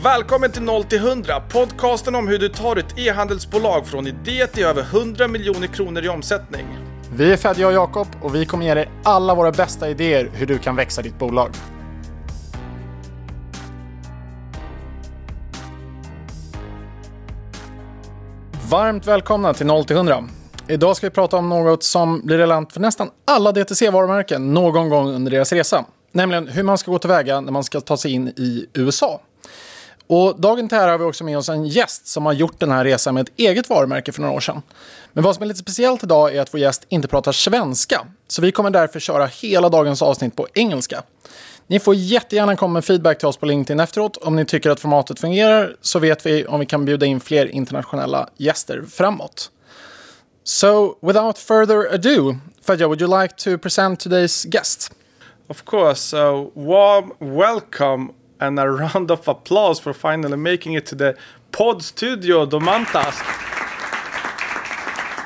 [0.00, 4.64] Välkommen till 0 till 100, podcasten om hur du tar ett e-handelsbolag från idé till
[4.64, 6.66] över 100 miljoner kronor i omsättning.
[7.14, 10.46] Vi är Fedja och Jakob och vi kommer ge dig alla våra bästa idéer hur
[10.46, 11.50] du kan växa ditt bolag.
[18.70, 20.24] Varmt välkomna till 0 till 100.
[20.68, 25.08] Idag ska vi prata om något som blir relevant för nästan alla DTC-varumärken någon gång
[25.08, 25.84] under deras resa.
[26.12, 29.20] Nämligen hur man ska gå tillväga när man ska ta sig in i USA.
[30.14, 32.70] Och dagen till här har vi också med oss en gäst som har gjort den
[32.70, 34.62] här resan med ett eget varumärke för några år sedan.
[35.12, 38.06] Men vad som är lite speciellt idag är att vår gäst inte pratar svenska.
[38.28, 41.02] Så vi kommer därför köra hela dagens avsnitt på engelska.
[41.66, 44.16] Ni får jättegärna komma med feedback till oss på LinkedIn efteråt.
[44.16, 47.46] Om ni tycker att formatet fungerar så vet vi om vi kan bjuda in fler
[47.46, 49.50] internationella gäster framåt.
[50.44, 52.36] So, without further ado,
[52.66, 54.92] Fadja, would you like to present today's guest?
[55.48, 60.94] Of course, so warm welcome and a round of applause for finally making it to
[60.96, 61.16] the
[61.52, 63.16] pod studio, Domantas.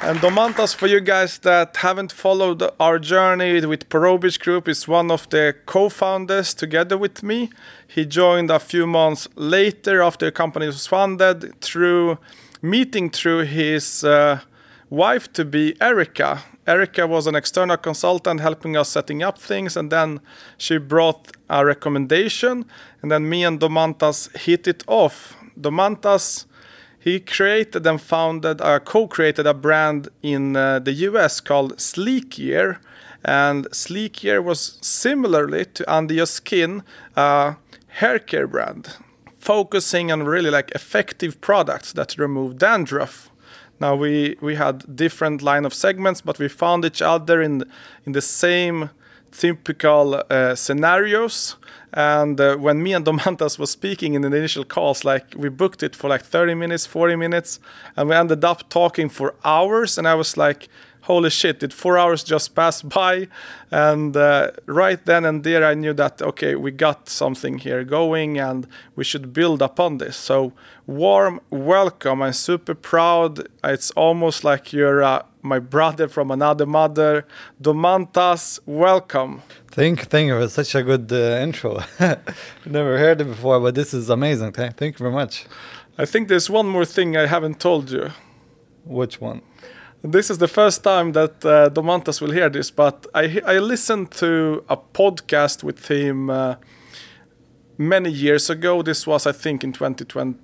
[0.03, 5.11] And Domantas, for you guys that haven't followed our journey with Porobis Group, is one
[5.11, 7.51] of the co-founders together with me.
[7.89, 12.19] He joined a few months later after the company was funded through
[12.63, 14.41] meeting through his uh,
[14.91, 16.43] wife to be Erica.
[16.67, 20.21] Erica was an external consultant helping us setting up things, and then
[20.59, 22.65] she brought a recommendation,
[23.07, 25.37] and then me and Domantas hit it off.
[25.57, 26.47] Domantas,
[26.99, 32.81] he created and founded, uh, co-created a brand in uh, the US called Sleekier,
[33.25, 36.83] and Sleekier was similarly to Under Your Skin,
[37.15, 37.55] a
[37.87, 38.97] hair care brand,
[39.39, 43.31] focusing on really like effective products that remove dandruff.
[43.79, 47.71] Now we we had different line of segments, but we found each other in
[48.05, 48.91] in the same
[49.31, 51.57] typical uh, scenarios.
[51.97, 55.83] And uh, when me and Domantas was speaking in the initial calls, like we booked
[55.83, 57.59] it for like 30 minutes, 40 minutes,
[57.97, 59.97] and we ended up talking for hours.
[59.97, 60.69] And I was like,
[61.07, 63.29] holy shit, did four hours just pass by?
[63.71, 68.39] And uh, right then and there, I knew that, okay, we got something here going
[68.39, 70.17] and we should build upon this.
[70.17, 70.53] So,
[70.87, 72.23] warm welcome.
[72.23, 73.49] I'm super proud.
[73.65, 77.27] It's almost like you're uh, my brother from another mother.
[77.63, 79.43] Domantas, welcome.
[79.71, 81.83] Thank, thank you for such a good uh, intro.
[82.67, 84.53] Never heard it before, but this is amazing.
[84.53, 85.47] Thank you very much.
[85.99, 88.11] I think there's one more thing I haven't told you.
[88.85, 89.43] Which one?
[90.03, 94.11] This is the first time that uh, Domantas will hear this, but I I listened
[94.13, 96.57] to a podcast with him uh,
[97.79, 98.83] many years ago.
[98.83, 100.39] This was, I think, in 2020,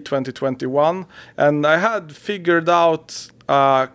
[0.00, 3.88] 2021, and I had figured out uh,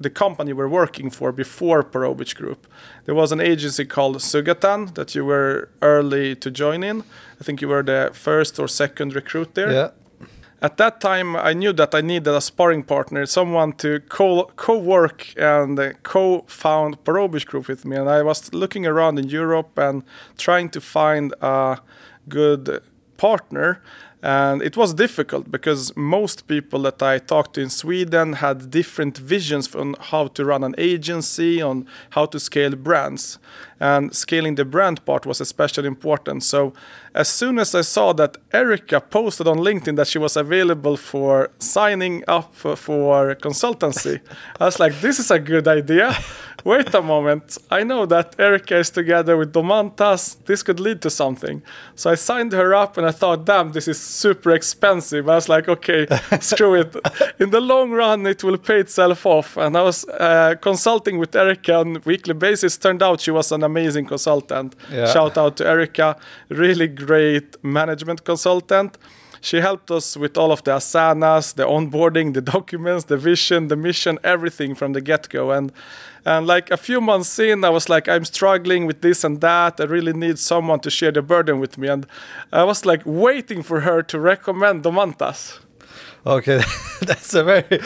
[0.00, 2.66] the company we're working for before Porobich Group.
[3.04, 7.04] There was an agency called Sugatan that you were early to join in.
[7.40, 9.72] I think you were the first or second recruit there.
[9.72, 9.90] Yeah.
[10.62, 15.34] At that time, I knew that I needed a sparring partner, someone to co co-work
[15.36, 17.96] and uh, co-found Porobis Group with me.
[17.96, 20.04] And I was looking around in Europe and
[20.38, 21.78] trying to find a
[22.28, 22.80] good
[23.16, 23.82] partner.
[24.24, 29.18] And it was difficult because most people that I talked to in Sweden had different
[29.18, 33.40] visions on how to run an agency, on how to scale brands.
[33.80, 36.44] And scaling the brand part was especially important.
[36.44, 36.72] So
[37.16, 41.50] as soon as I saw that Erica posted on LinkedIn that she was available for
[41.58, 44.20] signing up for consultancy,
[44.60, 46.16] I was like, this is a good idea.
[46.64, 47.58] Wait a moment.
[47.70, 50.36] I know that Erica is together with Domantas.
[50.44, 51.62] This could lead to something.
[51.96, 55.28] So I signed her up and I thought, damn, this is super expensive.
[55.28, 56.06] I was like, okay,
[56.40, 56.94] screw it.
[57.40, 59.56] In the long run, it will pay itself off.
[59.56, 62.78] And I was uh, consulting with Erica on a weekly basis.
[62.78, 64.76] Turned out she was an amazing consultant.
[64.90, 65.06] Yeah.
[65.12, 66.16] Shout out to Erica.
[66.48, 68.98] Really great management consultant.
[69.42, 73.74] She helped us with all of the asanas, the onboarding, the documents, the vision, the
[73.74, 75.50] mission, everything from the get go.
[75.50, 75.72] And
[76.24, 79.80] and like a few months in, I was like, I'm struggling with this and that.
[79.80, 81.88] I really need someone to share the burden with me.
[81.88, 82.06] And
[82.52, 85.58] I was like waiting for her to recommend Domantas.
[86.24, 86.62] Okay,
[87.00, 87.80] that's a very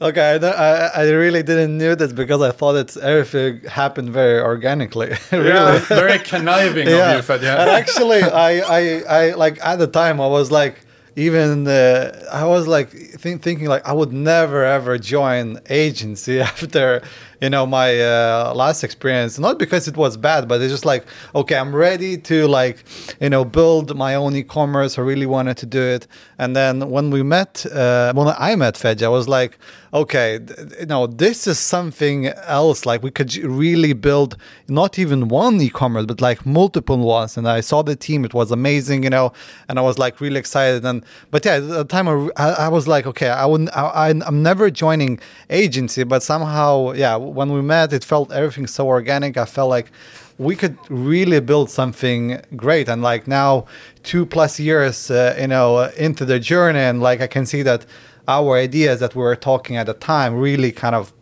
[0.00, 0.38] okay.
[0.40, 5.08] I, I I really didn't knew this because I thought it's everything happened very organically.
[5.32, 5.48] really.
[5.48, 5.78] Yeah.
[5.80, 7.58] Very conniving of you, Fedja.
[7.58, 10.84] and actually, I, I, I like at the time I was like,
[11.16, 17.02] even uh, I was like think, thinking like I would never ever join agency after
[17.40, 21.06] you know my uh, last experience not because it was bad but it's just like
[21.34, 22.84] okay i'm ready to like
[23.20, 24.98] you know build my own e-commerce.
[24.98, 26.06] I really wanted to do it.
[26.38, 29.58] And then when we met uh, when i met Fedja i was like
[29.92, 30.38] okay
[30.78, 32.86] you know this is something else.
[32.86, 34.36] Like we could really build
[34.68, 37.36] not even one e-commerce but like multiple ones.
[37.36, 38.24] And i saw the team.
[38.24, 39.32] It was amazing you know.
[39.68, 40.84] And i was like really excited.
[40.84, 44.42] And but yeah at the time i, I was like okay i wouldn't I- i'm
[44.42, 49.36] never joining agency but somehow yeah when we met it felt everything so organic.
[49.36, 49.90] I felt like
[50.38, 52.88] we could really build something great.
[52.88, 53.66] And like now
[54.02, 57.62] two plus years uh, you know uh, into the journey and like i can see
[57.62, 57.84] that
[58.28, 61.12] our ideas that we were talking at the time really kind of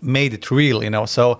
[0.00, 1.06] made it real you know?
[1.06, 1.38] So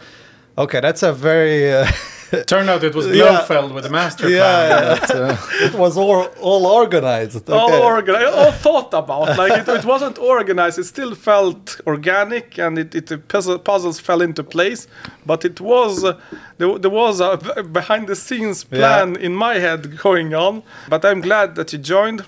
[0.59, 1.87] okay that's a very uh,
[2.47, 3.71] Turned out it was Yeah.
[3.77, 4.37] With a master plan.
[4.37, 4.95] yeah.
[4.95, 5.37] that, uh,
[5.67, 9.37] it was all all organized all organized, all thought about.
[9.43, 10.79] Like it, it wasn't organized.
[10.79, 14.87] It still felt organic, and it, it the puzzle, puzzles fell into place.
[15.27, 16.19] But it was uh,
[16.59, 20.63] there, there was a b- behind the scenes plan in my head going on.
[20.89, 22.23] But I'm glad that you joined.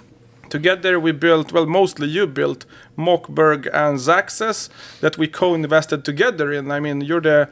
[0.51, 2.65] Together we built, well, mostly you built
[2.97, 4.69] Mockberg and Zaxxas
[5.01, 6.71] that we co-invested together in.
[6.71, 7.49] I mean, you're the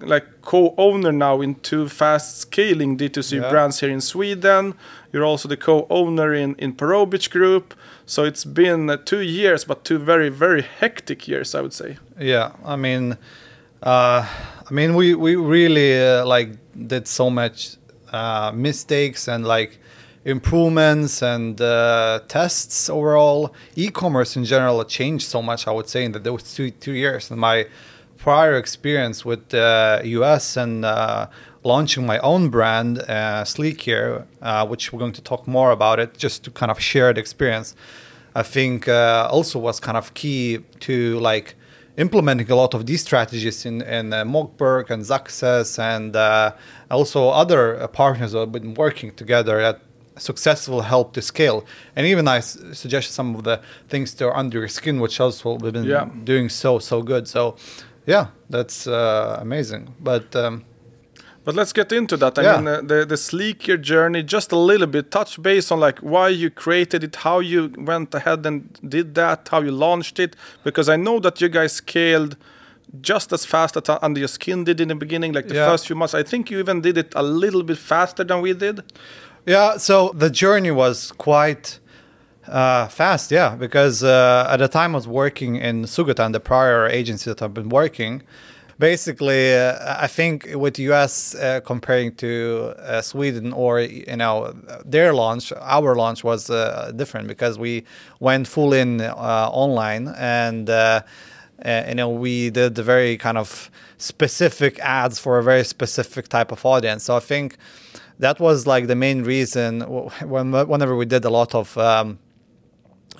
[0.00, 3.50] like co-owner now in two fast scaling D2C Yeah.
[3.50, 4.74] brands here in Sweden.
[5.12, 7.74] You're also the co-owner in in Perobich Group.
[8.06, 11.96] So it's been uh, two years, but two very very hectic years, I would say.
[12.20, 13.16] Yeah, I mean,
[13.82, 14.24] uh,
[14.70, 17.76] I mean, we we really uh, like did so much
[18.12, 19.78] uh, mistakes and like
[20.24, 23.54] improvements and uh, tests overall.
[23.76, 25.66] E-commerce in general changed so much.
[25.66, 27.30] I would say in the, those two two years.
[27.30, 27.66] And my
[28.18, 31.26] prior experience with uh, US and uh,
[31.64, 36.16] launching my own brand, uh, Sleekier, uh, which we're going to talk more about it,
[36.18, 37.74] just to kind of share the experience.
[38.34, 41.54] I think uh, also was kind of key to like
[41.96, 46.52] implementing a lot of these strategies in in uh, Mockberg and Zaxxas and uh,
[46.90, 49.80] also other partners that have been working together that
[50.16, 51.64] successful help to scale.
[51.96, 55.20] And even I s- suggest some of the things that are under your skin, which
[55.20, 56.06] also we've been Yeah.
[56.24, 57.26] doing so so good.
[57.28, 57.54] So
[58.08, 59.94] yeah, that's uh, amazing.
[60.00, 60.64] But um,
[61.44, 62.38] But let's get into that.
[62.38, 62.56] I Yeah.
[62.60, 66.28] mean, uh, the the Sleekier journey, just a little bit, touch base on like why
[66.42, 70.92] you created it, how you went ahead and did that, how you launched it, because
[70.94, 72.36] I know that you guys scaled
[73.00, 75.70] just as fast as Under Your Skin did in the beginning, like the Yeah.
[75.70, 76.14] first few months.
[76.14, 78.80] I think you even did it a little bit faster than we did.
[79.46, 81.78] Yeah, so the journey was quite
[82.48, 86.86] uh, fast, yeah, because uh, at the time I was working in Sugatan, the prior
[86.88, 88.22] agency that I've been working.
[88.78, 94.54] Basically, uh, I think with US uh, comparing to uh, Sweden or you know
[94.84, 97.84] their launch, our launch was uh, different because we
[98.20, 105.18] went full in online and you know we did the very kind of specific ads
[105.18, 107.02] for a very specific type of audience.
[107.02, 107.56] So I think
[108.20, 112.20] that was like the main reason when whenever we did a lot of um,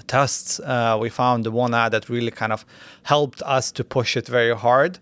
[0.09, 2.65] tests, uh, we found the one ad that really kind of
[3.05, 4.99] helped us to push it very hard.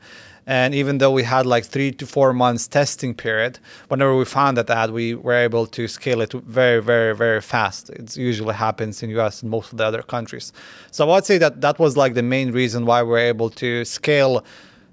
[0.48, 3.58] And even though we had like three to four months testing period,
[3.88, 7.90] whenever we found that ad, we were able to scale it very, very, very fast.
[7.90, 10.52] It usually happens in US and most of the other countries.
[10.92, 14.44] So I'd say that that was like the main reason why we're able to scale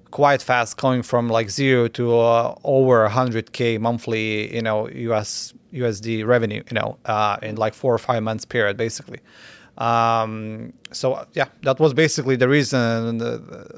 [0.09, 6.25] quite fast, going from like zero to uh, over 100k monthly, you know, US USD
[6.25, 9.19] revenue, you know, uh, in like four or five months period, basically.
[9.77, 13.19] Um, so yeah, that was basically the reason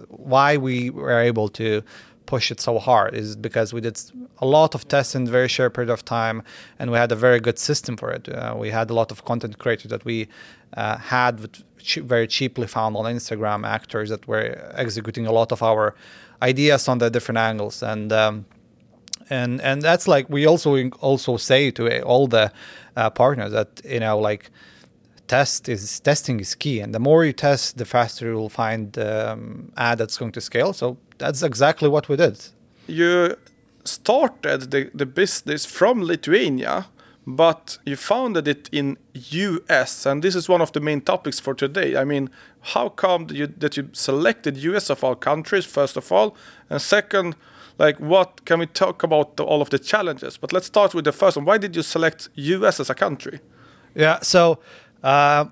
[0.10, 1.82] why we were able to
[2.26, 4.00] push it so hard is because we did
[4.40, 6.42] a lot of tests in a very short period of time
[6.80, 8.28] and we had a very good system for it.
[8.28, 10.28] Uh, we had a lot of content creators that we
[10.76, 11.48] uh, had
[11.98, 15.96] very cheaply found on Instagram actors that were executing a lot of our
[16.42, 18.46] ideas on the different angles and um,
[19.30, 22.52] and and that's like we also also say to all the
[22.96, 24.52] uh, partners that you know like
[25.28, 29.72] test is testing is key and the more you test the faster you'll find um,
[29.78, 32.38] ad that's going to scale so that's exactly what we did
[32.88, 33.36] You
[33.84, 36.88] started the, the business from Lithuania,
[37.26, 41.54] but you founded it in US, and this is one of the main topics for
[41.54, 41.96] today.
[41.96, 42.30] I mean,
[42.62, 46.36] how come that you, that you selected US of all countries, first of all,
[46.70, 47.36] and second,
[47.78, 50.38] like what can we talk about the, all of the challenges?
[50.38, 51.46] But let's start with the first one.
[51.46, 53.40] Why did you select US as a country?
[53.96, 54.20] Yeah.
[54.22, 54.60] So
[55.06, 55.46] uh,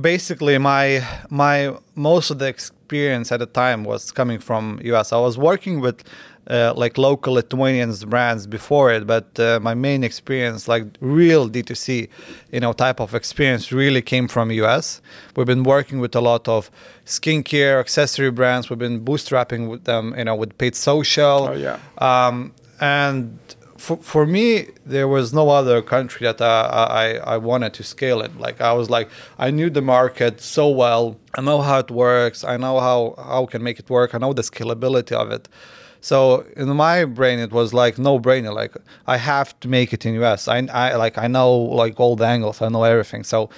[0.00, 5.12] basically, my my most of the experience at the time was coming from US.
[5.12, 6.04] I was working with
[6.50, 12.08] uh, like local Lithuanian brands before it, but uh, my main experience, like real D2C,
[12.50, 15.00] you know, type of experience, really came from US.
[15.36, 16.70] We've been working with a lot of
[17.06, 18.68] skincare, accessory brands.
[18.68, 21.48] We've been bootstrapping with them, you know, with paid social.
[21.48, 21.78] Oh, yeah.
[21.98, 23.38] Um, and
[23.82, 28.22] for, for me, there was no other country that I, I, I wanted to scale
[28.22, 28.38] in.
[28.38, 29.08] Like I was like,
[29.40, 31.16] I knew the market so well.
[31.36, 32.44] I know how it works.
[32.44, 34.14] I know how how can make it work.
[34.14, 35.48] I know the scalability of it.
[36.00, 38.54] So in my brain, it was like no brainer.
[38.54, 38.74] Like
[39.08, 40.46] I have to make it in US.
[40.46, 42.62] I, I like I know like all the angles.
[42.62, 43.24] I know everything.
[43.24, 43.50] So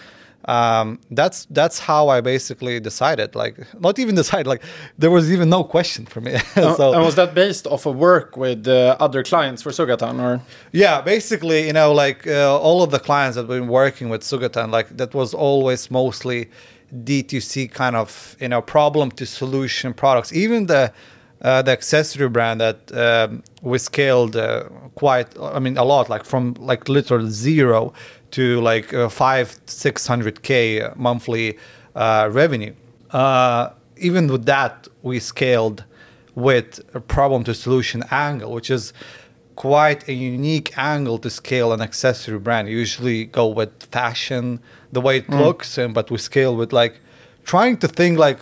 [0.47, 3.35] um, that's that's how I basically decided.
[3.35, 4.47] Like not even decided.
[4.47, 4.63] Like
[4.99, 6.39] there was even no question for me.
[6.55, 10.41] so and was that based off of work with uh, other clients for Sugatan or?
[10.73, 14.23] yeah, basically, you know, like uh, all of the clients that we've been working with
[14.23, 16.51] Sugatan, like that was always mostly
[16.95, 20.33] D2C kind of you know problem to solution products.
[20.33, 20.93] Even the
[21.43, 26.25] uh, the accessory brand that um, we scaled uh, quite, I mean, a lot, like
[26.25, 27.93] from like literal zero
[28.35, 31.59] to like uh, five, six hundred k monthly
[31.95, 32.75] uh, revenue.
[33.11, 35.85] Uh, even with that, we scaled
[36.35, 38.93] with a problem to solution angle, which is
[39.57, 42.69] quite a unique angle to scale an accessory brand.
[42.69, 44.59] You usually go with fashion,
[44.93, 46.95] the way it looks, and but we scale with like
[47.45, 48.41] trying to think like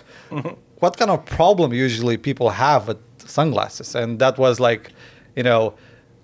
[0.81, 4.91] what kind of problem usually people have with sunglasses, and that was like,
[5.37, 5.75] you know,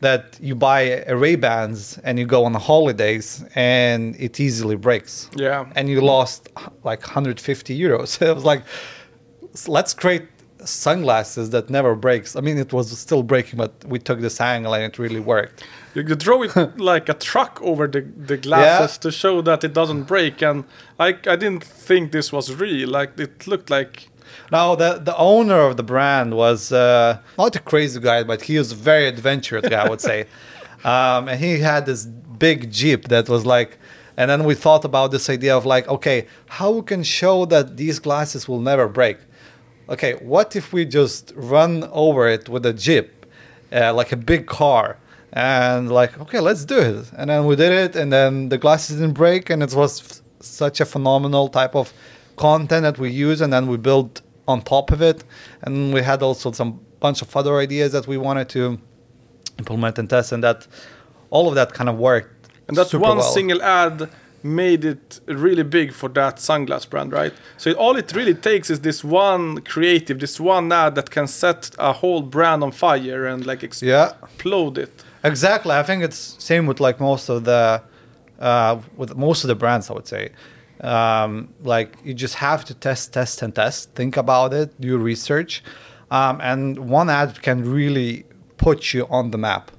[0.00, 5.28] that you buy Ray Bans and you go on the holidays and it easily breaks.
[5.37, 5.67] Yeah.
[5.75, 6.49] and you lost
[6.85, 8.23] like 150 euros.
[8.28, 8.62] it was like,
[9.67, 10.23] let's create
[10.64, 12.37] sunglasses that never breaks.
[12.37, 15.64] I mean, it was still breaking, but we took this angle and it really worked.
[15.95, 19.00] You could draw it like a truck over the, the glasses Yeah.
[19.02, 20.43] to show that it doesn't break.
[20.43, 20.64] And
[20.99, 22.88] I, I didn't think this was real.
[22.88, 24.09] Like it looked like
[24.50, 28.58] Now, the the owner of the brand was uh, not a crazy guy, but he
[28.58, 30.26] was a very adventurous guy, I would say.
[30.85, 33.78] Um, and he had this big jeep that was like,
[34.16, 37.76] and then we thought about this idea of like, okay, how we can show that
[37.76, 39.18] these glasses will never break?
[39.88, 43.26] Okay, what if we just run over it with a jeep,
[43.73, 44.99] uh, like a big car?
[45.32, 47.11] And like, okay, let's do it.
[47.16, 50.23] And then we did it, and then the glasses didn't break, and it was f-
[50.40, 51.92] such a phenomenal type of
[52.38, 55.25] content that we use, and then we built on top of it.
[55.62, 58.78] And we had also some bunch of other ideas that we wanted to
[59.59, 60.66] implement and test, and that
[61.30, 62.49] all of that kind of worked.
[62.68, 63.23] And that one well.
[63.23, 64.09] single ad
[64.42, 67.33] made it really big for that sunglass brand, right?
[67.57, 71.26] So it, all it really takes is this one creative, this one ad that can
[71.26, 74.12] set a whole brand on fire and like Yeah.
[74.23, 74.92] explode it.
[75.25, 75.73] Exactly.
[75.73, 77.83] I think it's same with like most of the
[78.40, 79.90] uh, with most of the brands.
[79.90, 80.30] I would say,
[80.80, 83.94] um, like you just have to test, test, and test.
[83.94, 84.80] Think about it.
[84.80, 85.62] Do research,
[86.11, 88.25] um, and one ad can really
[88.56, 89.70] put you on the map.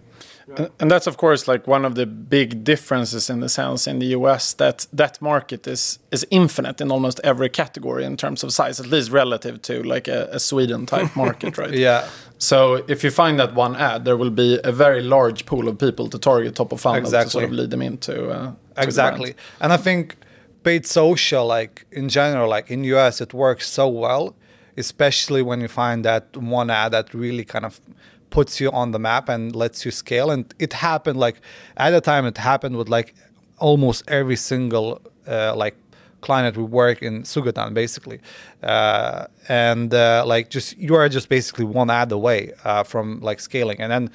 [0.80, 4.08] And- that's of course like one of the big differences in the sense in the
[4.18, 8.80] US that that market is is infinite in almost every category in terms of size,
[8.80, 11.74] at least relative to like a, a Sweden type market, right?
[11.74, 12.08] Yeah.
[12.40, 15.78] So if you find that one ad, there will be a very large pool of
[15.78, 19.36] people to target top of funnel to sort of lead them into uh, to exactly
[19.60, 20.16] and i think
[20.64, 24.36] paid social like in general like in us it works so well
[24.80, 27.82] especially when you find that one ad that really kind of
[28.30, 30.32] puts you on the map and lets you scale.
[30.32, 31.42] And it happened like
[31.78, 33.14] at the time it happened with like
[33.58, 35.76] almost every single uh, like
[36.22, 38.20] client we work in Sugatan basically.
[38.64, 43.40] Uh, and uh, like just you are just basically one ad away uh, from like
[43.40, 43.80] scaling.
[43.82, 44.12] And then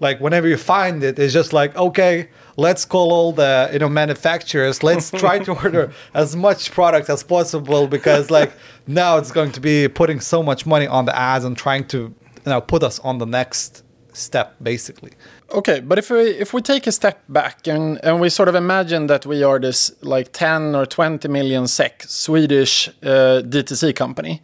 [0.00, 3.88] like whenever you find it it's just like okay let's call all the you know
[3.88, 4.82] manufacturers.
[4.82, 8.52] Let's try to order as much product as possible because like
[8.86, 11.98] now it's going to be putting so much money on the ads and trying to
[11.98, 12.14] you
[12.46, 13.82] know put us on the next
[14.12, 15.12] step basically.
[15.50, 18.54] Okay, but if we if we take a step back and and we sort of
[18.54, 24.40] imagine that we are this like 10 or 20 million SEK Swedish uh, DTC company,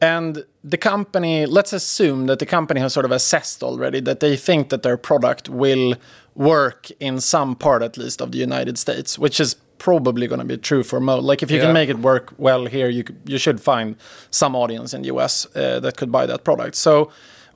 [0.00, 4.36] and the company, let's assume that the company has sort of assessed already that they
[4.36, 5.94] think that their product will
[6.34, 10.44] work in some part at least of the United States, which is probably going to
[10.44, 11.24] be true for most.
[11.24, 11.64] Like if you Yeah.
[11.66, 13.96] can make it work well here, you you should find
[14.30, 16.74] some audience in the US uh, that could buy that product.
[16.76, 17.10] So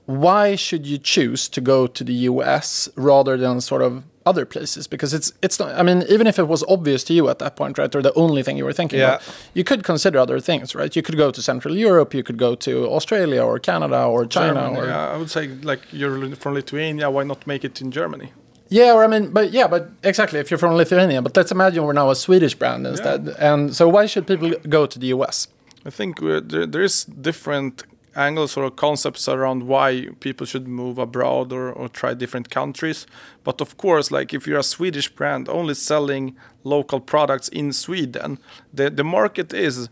[0.06, 4.86] why should you choose to go to the US rather than sort of other places?
[4.86, 5.68] Because it's it's not.
[5.80, 8.12] I mean, even if it was obvious to you at that point, right, or the
[8.14, 9.14] only thing you were thinking Yeah.
[9.16, 9.22] about,
[9.54, 10.94] you could consider other things, right?
[10.96, 14.54] You could go to Central Europe, you could go to Australia or Canada or China
[14.54, 17.90] Germany, or yeah, I would say like you're from Lithuania, why not make it in
[17.90, 18.28] Germany?
[18.68, 20.38] Yeah, or I mean, but yeah, but exactly.
[20.40, 23.28] If you're from Lithuania, but let's imagine we're now a Swedish brand instead.
[23.38, 25.48] And so, why should people go to the US?
[25.84, 27.82] I think uh, there, there is different
[28.14, 33.06] angles or concepts around why people should move abroad or, or try different countries.
[33.44, 38.38] But of course, like if you're a Swedish brand only selling local products in Sweden,
[38.72, 39.88] the, the market is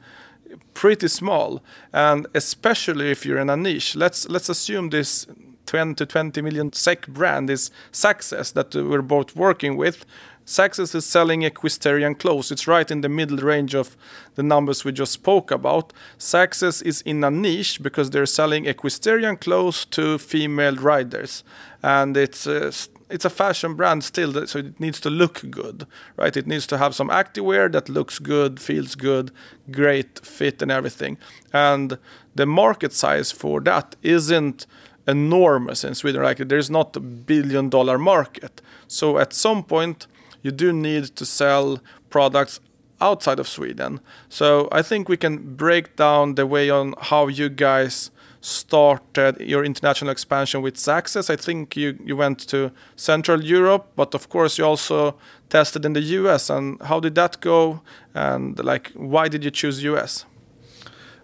[0.74, 1.62] pretty small.
[1.92, 5.26] And especially if you're in a niche, let's let's assume this
[5.66, 10.04] 10 to 20 million SEK brand is Success that we're both working with.
[10.50, 12.50] Success is selling equestrian clothes.
[12.50, 13.96] It's right in the middle range of
[14.34, 15.92] the numbers we just spoke about.
[16.18, 21.44] Success is in a niche because they're selling equestrian clothes to female riders,
[21.84, 22.72] and it's uh,
[23.08, 26.36] it's a fashion brand still, so it needs to look good, right?
[26.36, 29.30] It needs to have some activewear that looks good, feels good,
[29.70, 31.16] great fit, and everything.
[31.52, 31.96] And
[32.34, 34.66] the market size for that isn't
[35.06, 36.24] enormous in Sweden.
[36.24, 38.60] Like there's not a billion dollar market.
[38.88, 40.08] So at some point
[40.42, 42.60] you do need to sell products
[43.00, 44.00] outside of Sweden.
[44.28, 49.64] So I think we can break down the way on how you guys started your
[49.64, 51.28] international expansion with Success.
[51.28, 55.14] I think you, you went to Central Europe, but of course you also
[55.48, 56.50] tested in the US.
[56.50, 57.82] And how did that go?
[58.14, 60.24] And like, why did you choose US?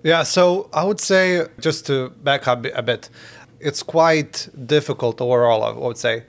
[0.02, 3.08] Yeah, so I would say just to back up a bit,
[3.60, 5.64] it's quite difficult overall.
[5.64, 6.24] I would say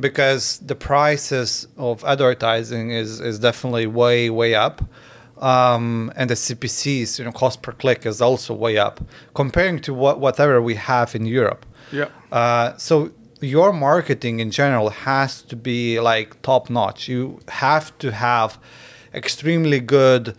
[0.00, 4.82] because the prices of advertising is is definitely way way up.
[5.38, 9.00] Um, and the CPCs, you know, cost per click is also way up
[9.34, 11.64] comparing to what whatever we have in Europe.
[11.92, 12.08] Yeah.
[12.32, 17.08] Uh, so your marketing in general has to be like top notch.
[17.08, 18.58] You have to have
[19.14, 20.34] extremely good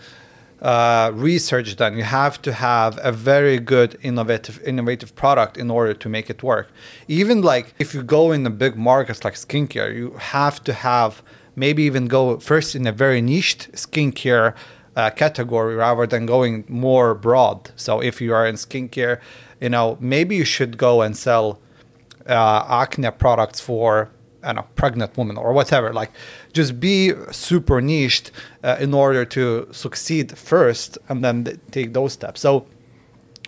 [0.61, 1.95] uh, research done.
[1.97, 6.43] You have to have a very good innovative innovative product in order to make it
[6.43, 6.69] work.
[7.07, 11.21] Even like if you go in the big markets like skincare, you have to have
[11.55, 14.53] maybe even go first in a very niched skincare
[14.95, 17.71] uh, category rather than going more broad.
[17.75, 19.21] So if you are in skincare,
[19.61, 21.59] you know maybe you should go and sell
[22.27, 24.09] uh, acne products for
[24.43, 25.93] I know, pregnant woman or whatever.
[25.93, 26.11] Like,
[26.53, 28.31] just be super niched
[28.63, 32.41] uh, in order to succeed first, and then th- take those steps.
[32.41, 32.65] So,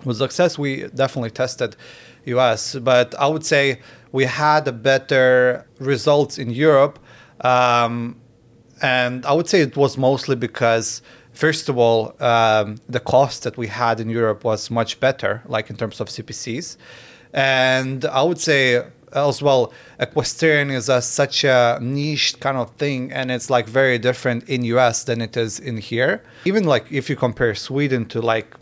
[0.05, 1.75] with success, we definitely tested
[2.25, 3.79] US, but I would say
[4.12, 7.00] we had a better results in Europe,
[7.41, 8.17] um,
[8.81, 11.01] and I would say it was mostly because.
[11.34, 15.70] First of all, um, the cost that we had in Europe was much better, like
[15.70, 16.75] in terms of CPCs.
[17.34, 23.11] And I would say as well equestrian is a, such a niche kind of thing
[23.11, 26.23] and it's like very different in us than it is in here.
[26.45, 28.55] Even like if you compare sweden to like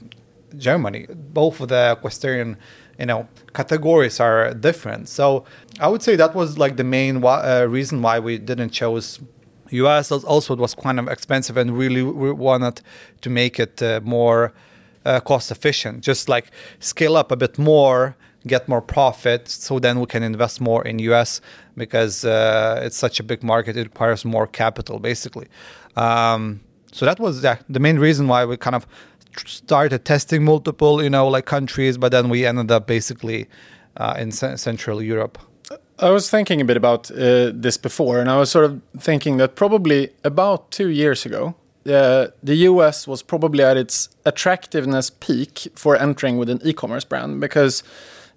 [0.58, 2.58] germany both of the equestrian
[2.98, 5.08] you know categories are different.
[5.08, 5.46] So
[5.80, 9.20] i would say that was like the main uh, reason why we didn't choose
[9.72, 12.82] us also it was kind of expensive and really we wanted
[13.22, 14.52] to make it uh, more
[15.06, 18.16] uh, cost efficient just like scale up a bit more
[18.48, 21.42] get more profit so then we can invest more in us
[21.76, 25.48] because uh, it's such a big market it requires more capital basically.
[25.96, 28.88] Um, so that was yeah, the main reason why we kind of
[29.46, 33.48] started testing multiple you know like countries but then we ended up basically
[33.98, 35.38] uh, in C- central europe.
[36.02, 39.36] I was thinking a bit about uh, this before, and I was sort of thinking
[39.38, 45.68] that probably about two years ago, uh, the US was probably at its attractiveness peak
[45.76, 47.84] for entering with an e commerce brand because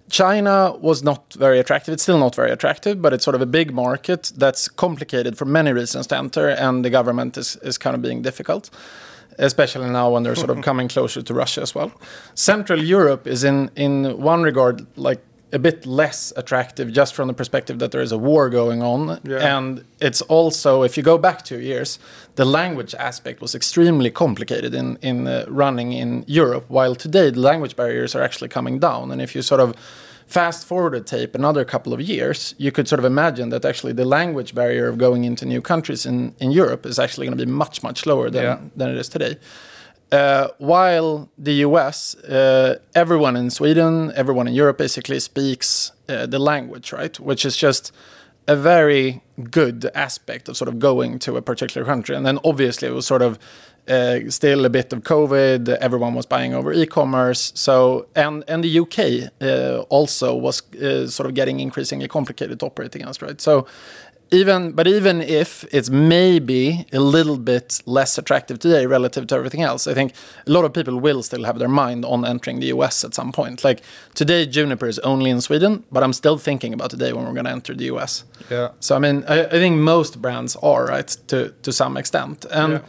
[0.09, 1.93] China was not very attractive.
[1.93, 5.45] It's still not very attractive, but it's sort of a big market that's complicated for
[5.45, 8.69] many reasons to enter, and the government is, is kind of being difficult,
[9.39, 11.91] especially now when they're sort of coming closer to Russia as well.
[12.35, 15.21] Central Europe is in in one regard like
[15.53, 19.19] a bit less attractive just from the perspective that there is a war going on.
[19.23, 19.57] Yeah.
[19.57, 21.99] And it's also, if you go back two years,
[22.35, 27.39] the language aspect was extremely complicated in, in uh, running in Europe, while today the
[27.39, 29.11] language barriers are actually coming down.
[29.11, 29.75] And if you sort of
[30.25, 33.93] fast forward a tape another couple of years, you could sort of imagine that actually
[33.93, 37.45] the language barrier of going into new countries in, in Europe is actually going to
[37.45, 38.59] be much, much lower than, yeah.
[38.75, 39.37] than it is today.
[40.11, 46.39] Uh, while the US, uh, everyone in Sweden, everyone in Europe basically speaks uh, the
[46.39, 47.19] language, right?
[47.19, 47.91] Which is just
[48.47, 52.15] a very good aspect of sort of going to a particular country.
[52.15, 53.39] And then obviously it was sort of
[53.87, 55.69] uh, still a bit of COVID.
[55.69, 57.51] Everyone was buying over e-commerce.
[57.55, 60.61] So and and the UK uh, also was
[61.13, 63.39] sort of getting increasingly complicated to operate against, right?
[63.41, 63.65] So
[64.33, 69.61] even but even if it's maybe a little bit less attractive today relative to everything
[69.61, 70.13] else, I think
[70.47, 73.31] a lot of people will still have their mind on entering the US at some
[73.31, 73.63] point.
[73.63, 73.81] Like
[74.15, 77.33] today, Juniper is only in Sweden, but I'm still thinking about the day when we're
[77.33, 78.25] going to enter the US.
[78.49, 78.69] Yeah.
[78.79, 82.73] So I mean, I, I, think most brands are right to to some extent, and.
[82.73, 82.81] Yeah.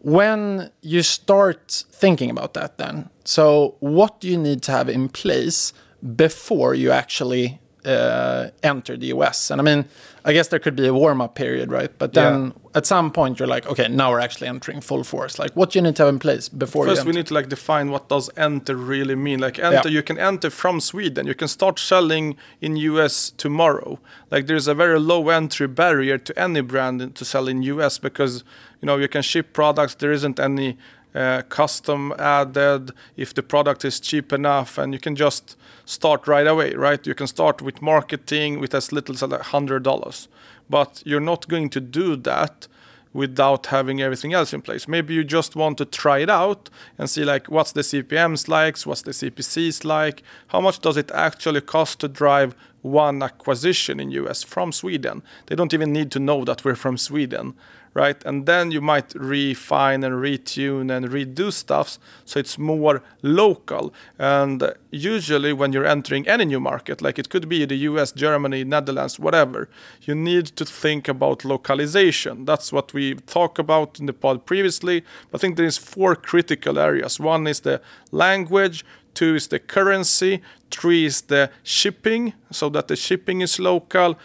[0.00, 5.08] When you start thinking about that, then, so what do you need to have in
[5.08, 5.72] place
[6.14, 9.50] before you actually uh, enter the US?
[9.50, 9.84] And I mean,
[10.24, 11.90] I guess there could be a warm up period, right?
[11.98, 12.52] But then Yeah.
[12.78, 15.38] at some point you're like, okay, now we're actually entering full force.
[15.38, 17.48] Like, what do you need to have in place before First, we need to like
[17.48, 19.40] define what does enter really mean.
[19.40, 19.94] Like enter, Yeah.
[19.96, 21.26] you can enter from Sweden.
[21.26, 23.98] You can start selling in US tomorrow.
[24.30, 28.44] Like there's a very low entry barrier to any brand to sell in US because
[28.82, 29.94] you know you can ship products.
[29.94, 30.76] There isn't any
[31.14, 35.56] uh, custom added if the product is cheap enough, and you can just
[35.88, 36.74] start right away.
[36.74, 37.06] Right?
[37.06, 40.28] You can start with marketing with as little as like hundred dollars,
[40.68, 42.68] but you're not going to do that
[43.14, 44.86] without having everything else in place.
[44.86, 48.78] Maybe you just want to try it out and see like what's the CPMs like,
[48.80, 54.10] what's the CPCs like, how much does it actually cost to drive one acquisition in
[54.12, 55.22] US from Sweden.
[55.46, 57.54] They don't even need to know that we're from Sweden,
[57.98, 58.24] right?
[58.24, 63.92] And then you might refine and retune and redo stuffs so it's more local.
[64.18, 68.64] And usually when you're entering any new market, like it could be the US, Germany,
[68.64, 69.68] Netherlands, whatever,
[70.02, 72.44] you need to think about localization.
[72.44, 75.04] That's what we talked about in the pod previously.
[75.34, 77.18] I think there is four critical areas.
[77.18, 77.80] One is the
[78.12, 78.84] language,
[79.14, 84.16] two is the currency, three is the shipping, so that the shipping is local,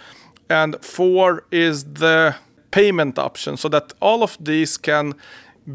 [0.49, 2.35] and four is the
[2.73, 5.13] payment option, so that all of these can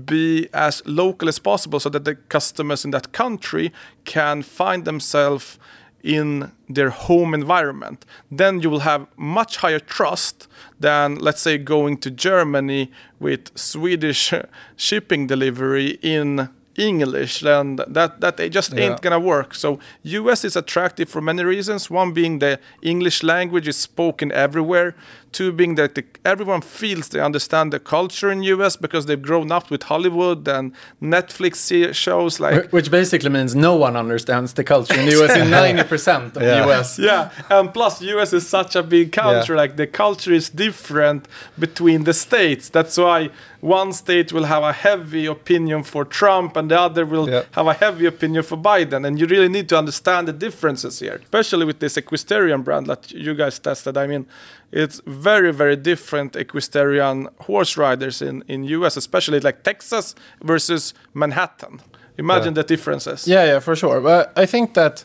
[0.05, 3.73] be as local as possible, so that the customers in that country
[4.05, 5.59] can find themselves
[6.03, 8.05] in their home environment.
[8.33, 10.49] Then you will have much higher trust
[10.81, 14.35] than, let's say, going to Germany with Swedish
[14.77, 18.85] shipping delivery in English, then that that they just Yeah.
[18.85, 19.55] ain't gonna work.
[19.55, 21.91] So US is attractive for many reasons.
[21.91, 24.95] One being the English language is spoken everywhere.
[25.31, 29.53] Two being that the, everyone feels they understand the culture in US because they've grown
[29.53, 34.95] up with Hollywood and Netflix shows like Which basically means no one understands the culture
[34.99, 36.55] in the US in 90% of Yeah.
[36.65, 36.99] the US.
[37.11, 39.55] yeah, and plus US is such a big country.
[39.55, 39.63] Yeah.
[39.63, 41.27] Like the culture is different
[41.59, 42.71] between the states.
[42.71, 47.29] That's why one state will have a heavy opinion for Trump, and the other will
[47.29, 47.43] Yeah.
[47.53, 49.05] have a heavy opinion for Biden.
[49.07, 53.11] And you really need to understand the differences here, especially with this equestrian brand that
[53.11, 53.97] you guys tested.
[53.97, 54.27] I mean,
[54.73, 61.81] it's very, very different equestrian horse riders in in US, especially like Texas versus Manhattan.
[62.19, 62.63] Imagine Yeah.
[62.63, 63.27] the differences.
[63.27, 64.01] Yeah, yeah, for sure.
[64.01, 65.05] But I think that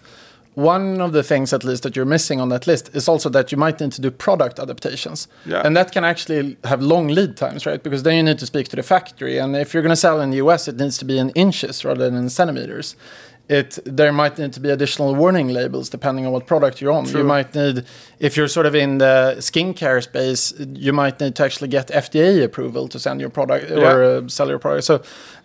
[0.55, 3.51] one of the things, at least, that you're missing on that list is also that
[3.51, 5.27] you might need to do product adaptations.
[5.45, 5.61] Yeah.
[5.65, 7.81] And that can actually have long lead times, right?
[7.81, 9.37] Because then you need to speak to the factory.
[9.37, 11.83] And if you're going to sell in the US, it needs to be in inches
[11.83, 12.95] rather than in centimeters.
[13.59, 17.05] It, there might need to be additional warning labels depending on what product you're on.
[17.17, 17.85] You might need,
[18.19, 20.53] if you're sort of in the skincare space,
[20.85, 24.47] you might need to actually get FDA approval to send your product or uh, sell
[24.49, 24.85] your product.
[24.85, 24.95] So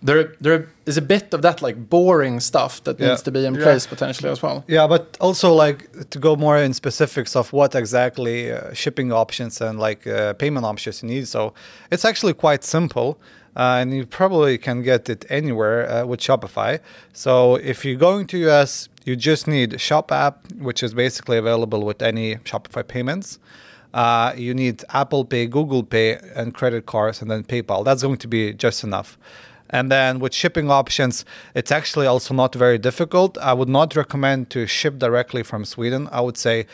[0.07, 3.09] there, there is a bit of that like boring stuff that Yeah.
[3.09, 3.65] needs to be in Yeah.
[3.67, 4.65] place potentially as well.
[4.69, 5.79] Yeah, but also like
[6.11, 10.65] to go more in specifics of what exactly uh, shipping options and like uh, payment
[10.65, 11.29] options you need.
[11.29, 11.53] So
[11.91, 13.19] it's actually quite simple.
[13.59, 16.79] Uh, and you probably can get it anywhere uh, with Shopify.
[17.13, 21.85] So if you're going to US, you just need Shop app, which is basically available
[21.85, 23.41] with any Shopify payments.
[23.93, 27.85] Uh, you need Apple Pay, Google Pay, and credit cards, and then PayPal.
[27.85, 29.19] That's going to be just enough.
[29.71, 33.37] And then with shipping options, it's actually also not very difficult.
[33.39, 36.09] I would not recommend to ship directly from Sweden.
[36.13, 36.67] I would say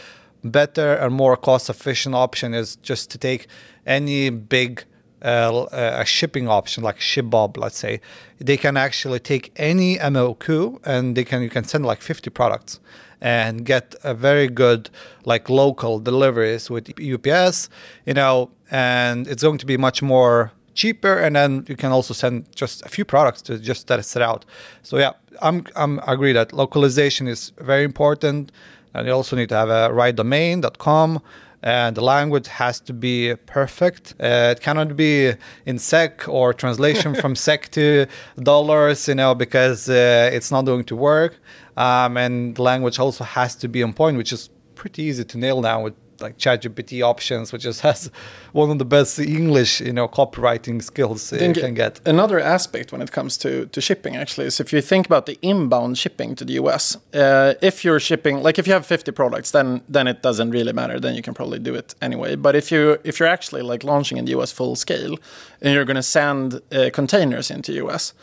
[0.44, 3.46] better and more cost efficient option is just to take
[3.86, 4.84] any big
[5.24, 8.00] a shipping option like ShipBob, let's say.
[8.38, 12.80] They can actually take any MOQ and they can you can send like 50 products
[13.20, 14.90] and get a very good
[15.24, 17.70] like local deliveries with UPS,
[18.04, 21.18] you know, and it's going to be much more cheaper.
[21.18, 24.44] And then you can also send just a few products to just test it out.
[24.82, 28.52] So yeah i'm i'm agree that localization is very important.
[28.92, 31.20] And you also need to have a right domain.com
[31.64, 34.14] and the language has to be perfect.
[34.20, 35.32] Uh, it cannot be
[35.64, 40.84] in SEK or translation from SEK to dollars you know because uh, it's not going
[40.84, 41.40] to work.
[41.76, 45.38] Um, and the language also has to be on point which is pretty easy to
[45.38, 48.10] nail down with like ChatGPT options, which just has
[48.52, 52.00] one of the best English, you know, copywriting skills you can get.
[52.06, 55.38] Another aspect when it comes to, to shipping actually is if you think about the
[55.42, 59.50] inbound shipping to the US, uh, if you're shipping like if you have 50 products,
[59.50, 60.98] then then it doesn't really matter.
[60.98, 62.36] Then you can probably do it anyway.
[62.36, 65.16] But if you if you're actually like launching in the US full scale
[65.60, 68.14] and you're going to send uh, containers into US,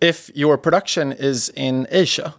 [0.00, 2.34] if your production is in Asia,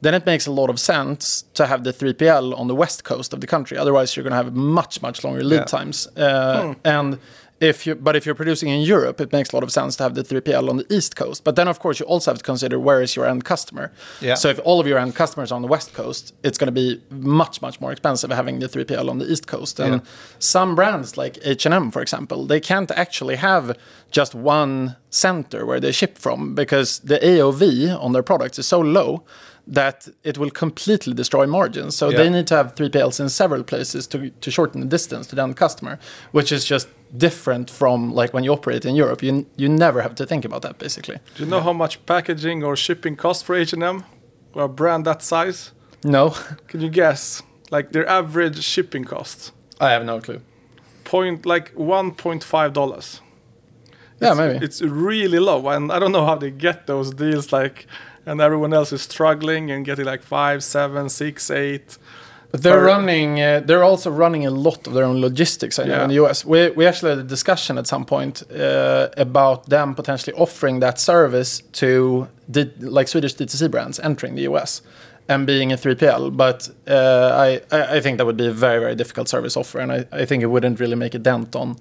[0.00, 3.32] then it makes a lot of sense to have the 3PL on the west coast
[3.32, 3.76] of the country.
[3.76, 5.64] Otherwise, you're going to have much, much longer lead Yeah.
[5.64, 6.08] times.
[6.16, 7.18] Uh, And
[7.60, 10.02] if you but if you're producing in Europe, it makes a lot of sense to
[10.02, 11.44] have the 3PL on the East Coast.
[11.44, 13.90] But then, of course, you also have to consider where is your end customer.
[14.22, 14.36] Yeah.
[14.36, 16.80] So if all of your end customers are on the West Coast, it's going to
[16.80, 19.78] be much much more expensive having the 3PL on the East Coast.
[19.80, 20.00] And Yeah.
[20.38, 23.76] some brands like H&M, for example, they can't actually have
[24.10, 28.80] just one center where they ship from because the AOV on their products is so
[28.80, 29.22] low
[29.66, 31.96] that it will completely destroy margins.
[31.96, 32.18] So Yeah.
[32.18, 35.42] they need to have 3PLs in several places to, to shorten the distance to the
[35.42, 35.98] end customer,
[36.32, 39.22] which is just different from like when you operate in Europe.
[39.22, 41.18] You, you never have to think about that basically.
[41.36, 44.04] Do you know how much packaging or shipping costs for H&M
[44.54, 45.72] or a brand that size?
[46.04, 46.30] No,
[46.68, 47.42] Can you guess?
[47.70, 49.52] Like their average shipping costs?
[49.80, 50.40] I have no clue.
[51.04, 53.20] Point like 1.5 dollars.
[54.20, 54.64] Yeah, maybe.
[54.64, 57.52] It's really low, and I don't know how they get those deals.
[57.52, 57.86] Like,
[58.26, 61.98] and everyone else is struggling and getting like five, seven, six, eight.
[62.52, 63.40] But they're Per- running.
[63.40, 65.78] Uh, they're also running a lot of their own logistics.
[65.78, 66.02] I know Yeah.
[66.04, 66.44] in the US.
[66.44, 70.98] We we actually had a discussion at some point uh, about them potentially offering that
[70.98, 74.82] service to D- like Swedish DTC brands entering the US
[75.28, 76.30] and being a 3PL.
[76.36, 79.92] But uh, I, I think that would be a very very difficult service offer, and
[79.92, 81.76] I, I think it wouldn't really make a dent on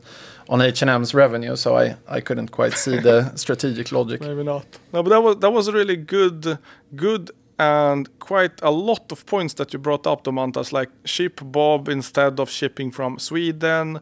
[0.50, 1.56] on H&M's revenue.
[1.56, 4.20] So I I couldn't quite see the strategic logic.
[4.22, 4.66] Maybe not.
[4.92, 6.58] No, but that was that was a really good,
[6.96, 10.72] good and quite a lot of points that you brought up, Domantas.
[10.72, 14.00] Like ShipBob instead of shipping from Sweden.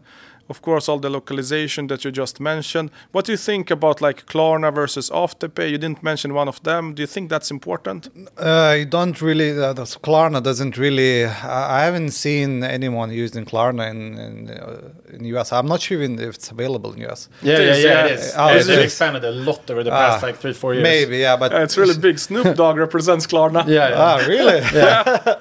[0.50, 2.90] Of course, all the localization that you just mentioned.
[3.12, 5.70] What do you think about like Klarna versus Afterpay?
[5.72, 6.94] You didn't mention one of them.
[6.96, 8.08] Do you think that's important?
[8.38, 9.52] Uh, you don't really.
[9.52, 11.26] Uh, that's- Klarna doesn't really.
[11.26, 15.52] I I haven't seen anyone using Klarna in in, uh, in US.
[15.52, 17.30] I'm not sure even if it's available in US.
[17.42, 17.84] Yeah, It yeah, yeah.
[17.88, 18.06] yeah.
[18.06, 18.34] It is.
[18.38, 18.92] Oh, it's it really is.
[18.94, 20.84] expanded a lot over the past Ah, like three, four years.
[20.84, 22.18] Maybe, yeah, but Uh, it's really big.
[22.20, 23.62] Snoop Dogg represents Klarna.
[23.68, 24.06] Yeah, yeah.
[24.08, 24.60] Ah, really?
[24.82, 25.36] yeah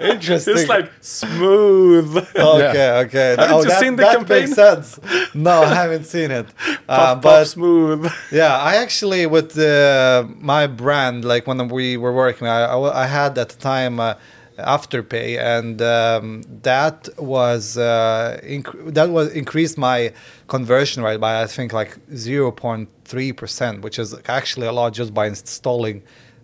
[0.14, 0.56] Interesting.
[0.58, 2.16] It's like smooth.
[2.36, 3.28] okay, okay.
[3.38, 4.45] Haven't oh, you that, seen the campaign?
[4.46, 5.00] Makes sense.
[5.34, 6.46] No, I haven't seen it.
[6.88, 8.12] Uh, puff, but puff, smooth.
[8.30, 13.06] yeah, I actually with uh, my brand, like when we were working, I, I, I
[13.06, 14.14] had at the time uh,
[14.58, 20.12] Afterpay, and um, that was uh, inc- that was increased my
[20.48, 24.92] conversion rate by I think like zero point three percent, which is actually a lot
[24.92, 26.02] just by installing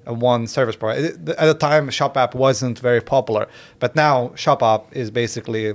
[0.09, 1.09] uh, one service provider.
[1.39, 5.75] At the time, Shop App wasn't very popular, but now Shop App is basically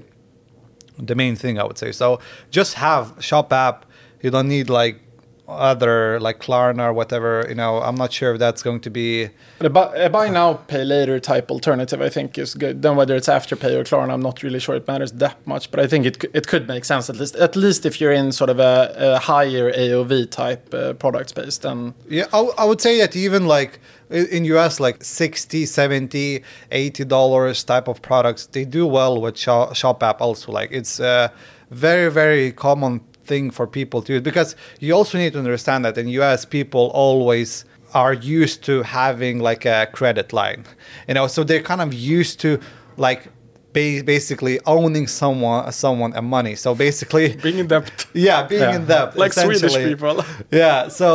[0.99, 1.91] the main thing I would say.
[1.91, 2.19] So
[2.51, 3.85] just have Shop app.
[4.21, 4.99] You don't need like
[5.47, 7.45] other like Klarna or whatever.
[7.47, 9.29] You know, I'm not sure if that's going to be.
[9.61, 12.81] A buy, a buy now, pay later type alternative, I think, is good.
[12.81, 15.71] Then whether it's Afterpay or Klarna, I'm not really sure it matters that much.
[15.71, 18.31] But I think it it could make sense at least at least if you're in
[18.31, 21.57] sort of a, a higher AOV type uh, product space.
[21.57, 26.43] Then Yeah, I, w- I would say that even like in US, like 60, 70,
[26.71, 30.51] 80 dollars type of products, they do well with Shop, app also.
[30.51, 31.31] Like it's a
[31.71, 35.97] very, very common thing for people to use because you also need to understand that
[35.97, 40.65] in US, people always are used to having like a credit line,
[41.07, 42.59] you know, so they're kind of used to
[42.97, 43.29] like
[43.77, 46.55] ba- basically owning someone, someone and money.
[46.55, 47.85] So basically, Being in debt.
[48.13, 48.75] yeah, being Yeah.
[48.77, 50.15] in debt, Like Swedish people.
[50.63, 51.07] Yeah, so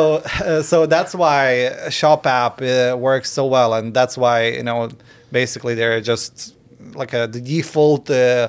[0.44, 1.42] uh, so that's why
[1.90, 4.88] Shop app uh, works so well, and that's why you know
[5.40, 6.33] basically they're just
[7.01, 8.48] like a the default uh,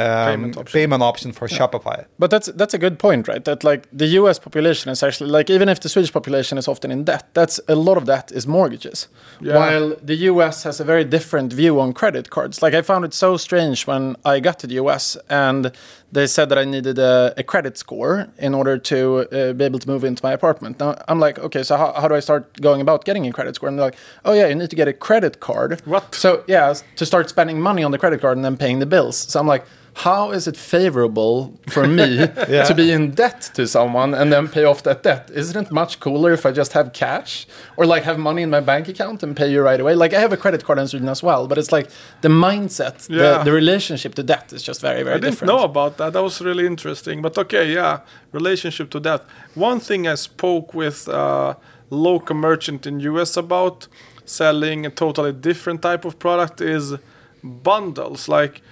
[0.00, 1.30] um, Payment payment, option.
[1.30, 1.32] option.
[1.32, 2.06] for Shopify.
[2.18, 3.44] But that's that's a good point, right?
[3.44, 4.38] That like the U.S.
[4.38, 7.74] population is actually like even if the Swedish population is often in debt, that's a
[7.74, 9.08] lot of that is mortgages.
[9.40, 9.56] Yeah.
[9.56, 10.64] While the U.S.
[10.64, 12.62] has a very different view on credit cards.
[12.62, 15.16] Like I found it so strange when I got to the U.S.
[15.28, 15.72] and
[16.12, 19.78] they said that I needed a, a credit score in order to uh, be able
[19.78, 20.80] to move into my apartment.
[20.80, 23.54] Now I'm like, okay, so how, how do I start going about getting a credit
[23.54, 23.68] score?
[23.68, 25.80] And they're like, oh yeah, you need to get a credit card.
[25.84, 26.14] What?
[26.14, 29.16] So yeah, to start spending money on the credit card and then paying the bills.
[29.16, 32.16] So I'm like, how is it favorable for me
[32.68, 35.30] to be in debt to someone and then pay off that debt?
[35.34, 38.60] Isn't it much cooler if I just have cash or like have money in my
[38.60, 39.94] bank account and pay you right away?
[39.94, 41.88] Like I have a credit card in Sweden as well, but it's like
[42.22, 43.38] the mindset, Yeah.
[43.38, 45.24] the, the relationship to debt is just very, very different.
[45.24, 45.52] I didn't different.
[45.58, 46.12] know about that.
[46.12, 47.20] That was really interesting.
[47.22, 48.00] But okay, yeah,
[48.32, 49.24] relationship to that.
[49.54, 51.56] One thing I spoke with a
[51.90, 53.88] local merchant in US about
[54.24, 56.94] selling a totally different type of product is
[57.42, 58.28] bundles.
[58.28, 58.62] Like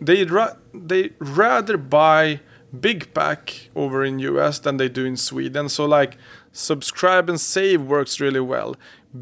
[0.00, 2.40] they ra- they rather buy
[2.80, 5.68] big pack over in US than they do in Sweden.
[5.68, 6.16] So like
[6.52, 8.76] subscribe and save works really well.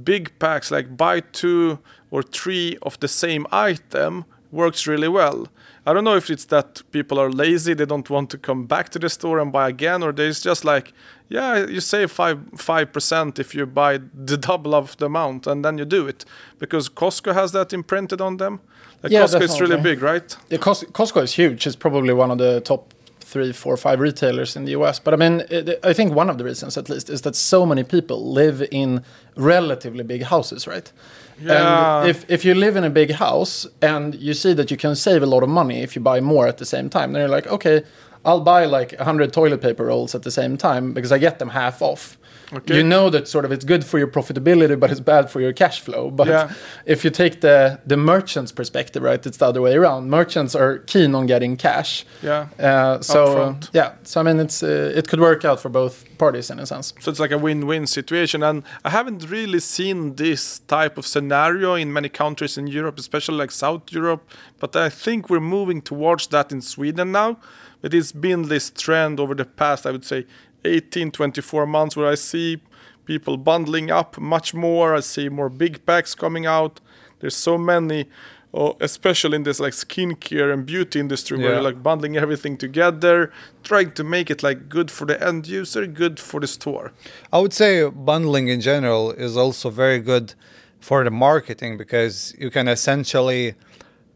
[0.05, 1.79] Big packs like buy two
[2.11, 5.49] or three of the same item works really well.
[5.87, 8.91] I don't know if it's that people are lazy, they don't want to come back
[8.91, 10.93] to the store and buy again, or there's just like,
[11.29, 15.65] yeah, you save five five percent if you buy the double of the amount, and
[15.65, 16.25] then you do it
[16.59, 18.61] because Costco has that imprinted on them.
[19.09, 20.37] Yeah, Costco is really big, right?
[20.49, 21.67] Yeah, Costco is huge.
[21.67, 24.99] It's probably one of the top three, four, five retailers in the US.
[24.99, 27.65] But I mean, it, I think one of the reasons, at least, is that so
[27.65, 29.05] many people live in
[29.37, 30.93] relatively big houses, right?
[31.41, 32.01] Yeah.
[32.01, 34.97] And if, if you live in a big house and you see that you can
[34.97, 37.37] save a lot of money if you buy more at the same time, then you're
[37.37, 37.85] like, okay,
[38.25, 41.51] I'll buy like 100 toilet paper rolls at the same time because I get them
[41.51, 42.19] half off.
[42.53, 42.77] Okay.
[42.77, 45.53] You know that sort of it's good for your profitability, but it's bad for your
[45.53, 46.11] cash flow.
[46.11, 46.51] But Yeah.
[46.85, 50.11] if you take the the merchant's perspective, right, it's the other way around.
[50.11, 52.05] Merchants are keen on getting cash.
[52.23, 52.47] Yeah.
[52.59, 56.51] Uh, so yeah, so I mean, it's uh, it could work out for both parties
[56.51, 56.93] in a sense.
[57.01, 61.75] So it's like a win-win situation, and I haven't really seen this type of scenario
[61.77, 64.23] in many countries in Europe, especially like South Europe.
[64.59, 67.37] But I think we're moving towards that in Sweden now.
[67.83, 70.27] But It has been this trend over the past, I would say,
[70.65, 72.61] 18, 24 months, where I see
[73.05, 74.95] people bundling up much more.
[74.95, 76.81] I see more big packs coming out.
[77.21, 78.07] There's so many.
[78.53, 81.53] Oh, especially in this like skincare and beauty industry where Yeah.
[81.55, 83.31] you're like bundling everything together,
[83.63, 86.93] trying to make it like good for the end user, good for the store.
[87.33, 90.35] I would say bundling in general is also very good
[90.81, 93.55] for the marketing because you can essentially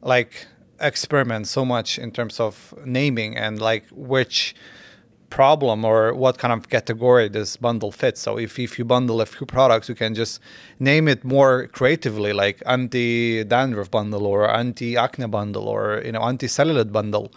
[0.02, 0.48] like
[0.80, 4.54] experiment so much in terms of naming and like which
[5.30, 8.20] problem or what kind of category this bundle fits.
[8.20, 10.40] So if, if you bundle a few products, you can just
[10.78, 17.32] name it more creatively, like anti-dandruff bundle or anti-acne bundle or you know anti-cellulite bundle.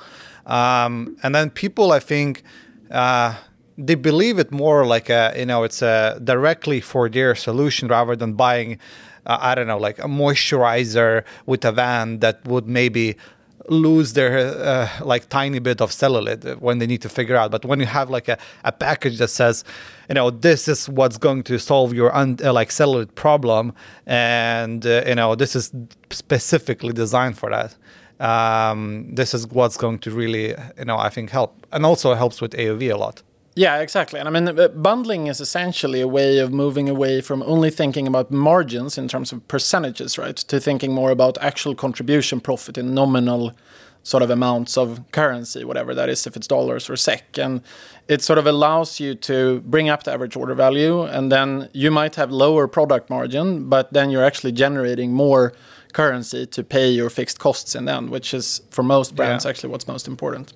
[0.45, 2.43] Um, and then people, I think,
[2.91, 3.36] uh,
[3.78, 8.15] they believe it more like a you know it's a directly for their solution rather
[8.15, 8.80] than buying
[9.26, 13.17] uh, I don't know like a moisturizer with a van that would maybe
[13.69, 17.51] lose their uh, like tiny bit of cellulite when they need to figure out.
[17.51, 19.63] But when you have like a, a package that says
[20.10, 23.73] you know this is what's going to solve your un- uh, like cellulite problem
[24.06, 25.71] and uh, you know this is
[26.10, 27.75] specifically designed for that
[28.19, 32.41] um, this is what's going to really you know i think help and also helps
[32.41, 33.21] with aov a lot
[33.58, 34.20] Yeah, exactly.
[34.20, 38.06] And I mean, uh, bundling is essentially a way of moving away from only thinking
[38.06, 42.93] about margins in terms of percentages, right, to thinking more about actual contribution profit in
[42.93, 43.54] nominal
[44.04, 47.39] sort of amounts of currency, whatever that is, if it's dollars or SEK.
[47.39, 47.62] And
[48.08, 51.89] it sort of allows you to bring up the average order value, and then you
[51.89, 55.52] might have lower product margin, but then you're actually generating more
[55.93, 59.50] currency to pay your fixed costs in the end, which is for most brands Yeah.
[59.50, 60.54] actually what's most important.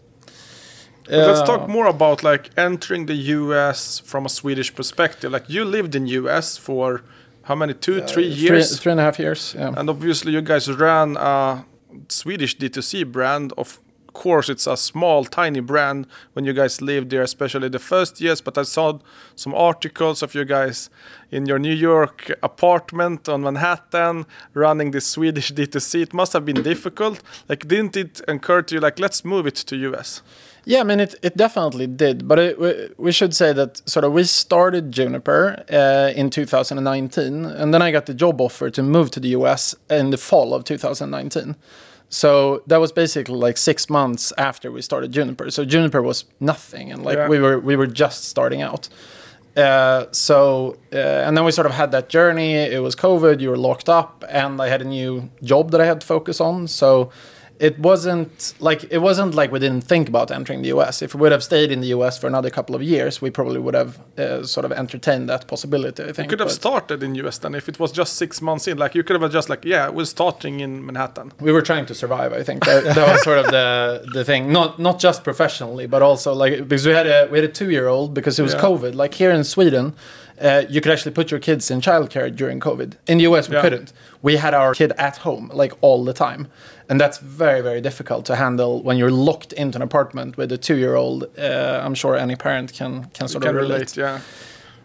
[1.06, 5.32] But let's talk more about like entering the US from a Swedish perspective.
[5.32, 7.04] Like you lived in US for
[7.44, 7.74] how many?
[7.74, 8.70] Two, three years.
[8.70, 9.56] Three, three and a half years.
[9.58, 9.74] Yeah.
[9.76, 11.66] And obviously, you guys ran a
[12.08, 13.54] Swedish D2C brand.
[13.58, 13.80] Of
[14.14, 18.42] course, it's a small, tiny brand when you guys lived there, especially the first years.
[18.42, 19.00] But I saw
[19.36, 20.90] some articles of you guys
[21.32, 26.02] in your New York apartment on Manhattan running this Swedish D2C.
[26.04, 27.24] It must have been difficult.
[27.50, 30.22] Like, didn't it occur to you, like, let's move it to US?
[30.64, 32.28] Yeah, I mean, it, it definitely did.
[32.28, 37.46] But it, we, we should say that sort of we started Juniper uh, in 2019,
[37.46, 40.54] and then I got the job offer to move to the US in the fall
[40.54, 41.56] of 2019.
[42.10, 45.50] So that was basically like six months after we started Juniper.
[45.50, 47.28] So Juniper was nothing, and like Yeah.
[47.30, 48.90] we were we were just starting out.
[49.58, 52.54] Uh, so uh, and then we sort of had that journey.
[52.54, 53.40] It was COVID.
[53.40, 56.40] You were locked up, and I had a new job that I had to focus
[56.42, 56.68] on.
[56.68, 57.10] So
[57.70, 61.02] it wasn't like it wasn't like we didn't think about entering the US.
[61.02, 63.60] If we would have stayed in the US for another couple of years, we probably
[63.60, 66.02] would have uh, sort of entertained that possibility.
[66.04, 68.42] I think You could have but started in US then if it was just six
[68.42, 68.78] months in.
[68.78, 71.32] Like, you could have just, like, yeah, we're starting in Manhattan.
[71.40, 72.34] we were trying to survive.
[72.34, 73.68] I think that, that was sort of the
[74.18, 74.52] the thing.
[74.52, 77.70] Not not just professionally, but also like because we had a we had a two
[77.70, 78.68] year old because it was Yeah.
[78.68, 78.94] COVID.
[79.04, 79.94] Like here in Sweden.
[80.42, 82.90] Uh, you could actually put your kids in childcare during COVID.
[83.12, 83.62] In the US, we Yeah.
[83.66, 83.94] couldn't.
[84.24, 86.48] We had our kid at home, like all the time,
[86.92, 90.58] and that's very, very difficult to handle when you're locked into an apartment with a
[90.58, 91.24] two-year-old.
[91.40, 93.96] Uh, I'm sure any parent can can sort can of relate.
[93.96, 94.20] relate, yeah.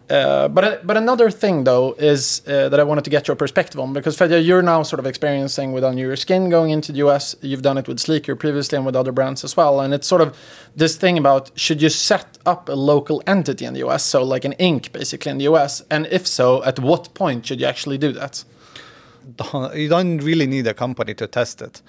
[0.09, 3.77] Uh, but but another thing though is uh, that I wanted to get your perspective
[3.81, 6.99] on because Fedja, you're now sort of experiencing with On Your Skin going into the
[6.99, 7.35] US.
[7.41, 9.81] You've done it with Sleekier previously and with other brands as well.
[9.81, 10.33] And it's sort of
[10.77, 14.45] this thing about should you set up a local entity in the US, so like
[14.45, 14.93] an Inc.
[14.93, 18.45] basically in the US, and if so, at what point should you actually do that?
[19.35, 21.81] Don't- you don't really need a company to test it.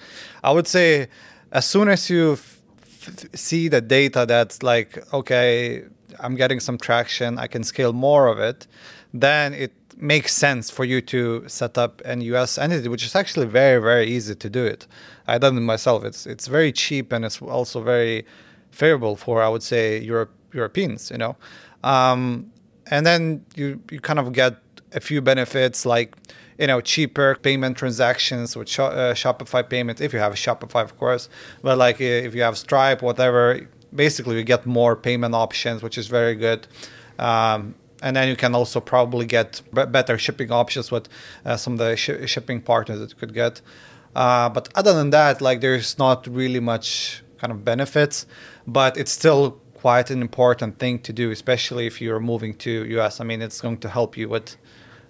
[0.43, 1.07] I would say
[1.51, 2.61] as soon as you f-
[3.07, 5.83] f- see the data that's like, okay,
[6.19, 8.67] I'm getting some traction, I can scale more of it,
[9.13, 13.47] then it makes sense for you to set up an US entity, which is actually
[13.47, 14.87] very, very easy to do it.
[15.27, 16.03] I done it myself.
[16.03, 18.25] It's it's very cheap and it's also very
[18.71, 21.35] favorable for I would say Europe Europeans, you know.
[21.83, 22.51] Um,
[22.87, 24.53] and then you you kind of get
[24.93, 26.15] a few benefits like
[26.59, 30.97] you know cheaper payment transactions with Sho- uh, Shopify payments if you have Shopify of
[30.97, 31.29] course
[31.61, 36.07] but like if you have Stripe whatever basically you get more payment options, which is
[36.07, 36.67] very good.
[37.17, 41.09] Um, and then you can also probably get b- better shipping options with
[41.45, 43.61] uh, some of the sh- shipping partners that you could get.
[44.15, 48.25] Uh, but other than that, like there's not really much kind of benefits,
[48.65, 53.19] but it's still quite an important thing to do, especially if you're moving to US.
[53.19, 54.55] I mean, it's going to help you with,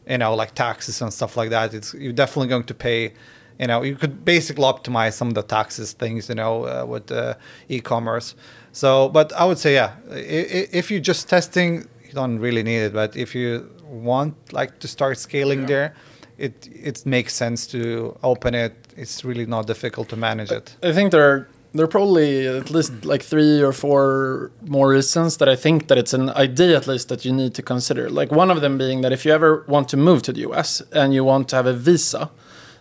[0.10, 1.74] you know, like taxes and stuff like that.
[1.74, 3.14] It's you're definitely going to pay.
[3.60, 7.12] You know, you could basically optimize some of the taxes things, you know, uh, with
[7.12, 7.34] uh,
[7.68, 8.36] e-commerce.
[8.72, 12.93] So, but I would say, yeah, if you're just testing, you don't really need it.
[12.93, 15.68] But if you want like to start scaling yeah.
[15.68, 15.95] there,
[16.38, 18.74] it it makes sense to open it.
[18.95, 20.76] It's really not difficult to manage it.
[20.82, 25.38] I think there are there are probably at least like three or four more reasons
[25.38, 28.09] that I think that it's an idea at least that you need to consider.
[28.09, 30.82] Like one of them being that if you ever want to move to the US
[30.91, 32.32] and you want to have a visa,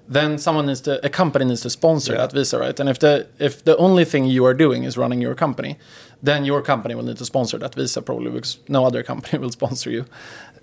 [0.09, 2.21] then someone needs to a company needs to sponsor yeah.
[2.21, 2.81] that visa, right?
[2.81, 5.77] And if the if the only thing you are doing is running your company,
[6.23, 9.53] then your company will need to sponsor that visa probably because no other company will
[9.53, 10.07] sponsor you.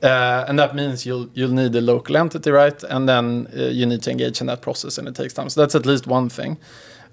[0.01, 2.83] Uh, and that means you'll you'll need a local entity, right?
[2.83, 5.49] And then uh, you need to engage in that process, and it takes time.
[5.49, 6.57] So that's at least one thing.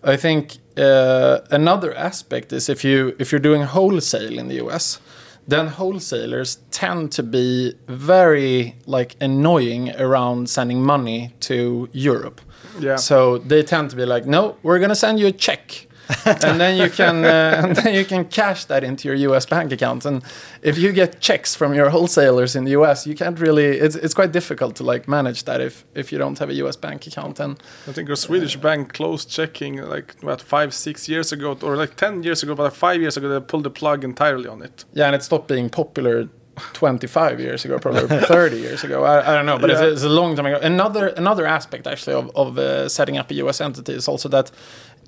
[0.04, 5.00] I think uh, another aspect is if you if you're doing wholesale in the US,
[5.46, 12.40] then wholesalers tend to be very like annoying around sending money to Europe.
[12.80, 12.96] Yeah.
[12.96, 15.88] So they tend to be like, no, we're gonna send you a check
[16.24, 19.46] and then you can uh, and then you can cash that into your U.S.
[19.46, 20.04] bank account.
[20.04, 20.22] And
[20.62, 23.78] if you get checks from your wholesalers in the U.S., you can't really.
[23.78, 26.76] It's, it's quite difficult to like manage that if if you don't have a U.S.
[26.76, 27.40] bank account.
[27.40, 31.58] And I think a Swedish uh, bank closed checking like what five six years ago
[31.62, 34.48] or like ten years ago, but like five years ago they pulled the plug entirely
[34.48, 34.84] on it.
[34.92, 36.28] Yeah, and it stopped being popular
[36.74, 39.04] 25 years ago, probably 30 years ago.
[39.04, 39.82] I, I don't know, but yeah.
[39.82, 40.58] it's, it's, a long time ago.
[40.62, 44.50] Another another aspect actually of, of uh, setting up a US entity is also that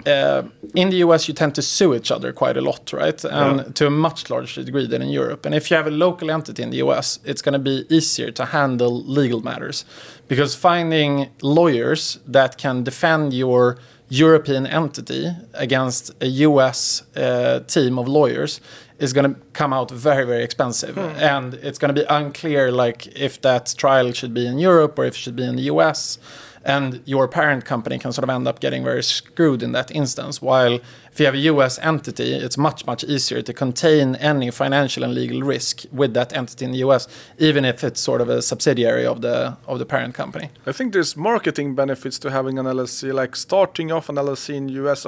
[0.07, 0.42] uh,
[0.74, 3.24] in the US you tend to sue each other quite a lot, right?
[3.24, 3.72] And yeah.
[3.74, 5.47] to a much larger degree than in Europe.
[5.47, 8.30] And if you have a local entity in the US, it's going to be easier
[8.32, 9.84] to handle legal matters
[10.28, 13.78] because finding lawyers that can defend your
[14.09, 18.61] European entity against a US uh, team of lawyers
[18.99, 21.01] is going to come out very very expensive hmm.
[21.34, 25.05] and it's going to be unclear like if that trial should be in Europe or
[25.05, 26.18] if it should be in the US
[26.65, 30.41] and your parent company can sort of end up getting very screwed in that instance.
[30.41, 30.81] While
[31.12, 35.15] if you have a US entity, it's much, much easier to contain any financial and
[35.15, 37.07] legal risk with that entity in the US,
[37.39, 40.51] even if it's sort of a subsidiary of the of the parent company.
[40.67, 44.69] I think there's marketing benefits to having an LLC, like starting off an LLC in
[44.71, 45.07] US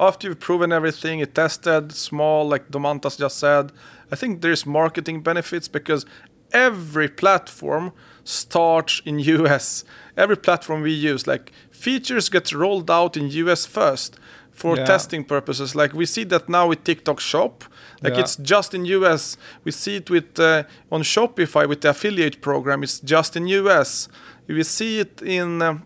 [0.00, 3.72] after you've proven everything, it tested small, like Domantas just said.
[4.10, 6.06] I think there's marketing benefits because
[6.52, 7.92] every platform
[8.24, 9.84] starts in US.
[10.16, 14.18] Every platform we use, like features get rolled out in US first
[14.50, 14.84] for yeah.
[14.84, 15.74] testing purposes.
[15.74, 17.64] Like we see that now with TikTok Shop.
[18.02, 18.20] Like yeah.
[18.20, 19.36] it's just in US.
[19.64, 22.82] We see it with uh, on Shopify with the affiliate program.
[22.82, 24.08] It's just in US.
[24.46, 25.62] We see it in.
[25.62, 25.78] Uh,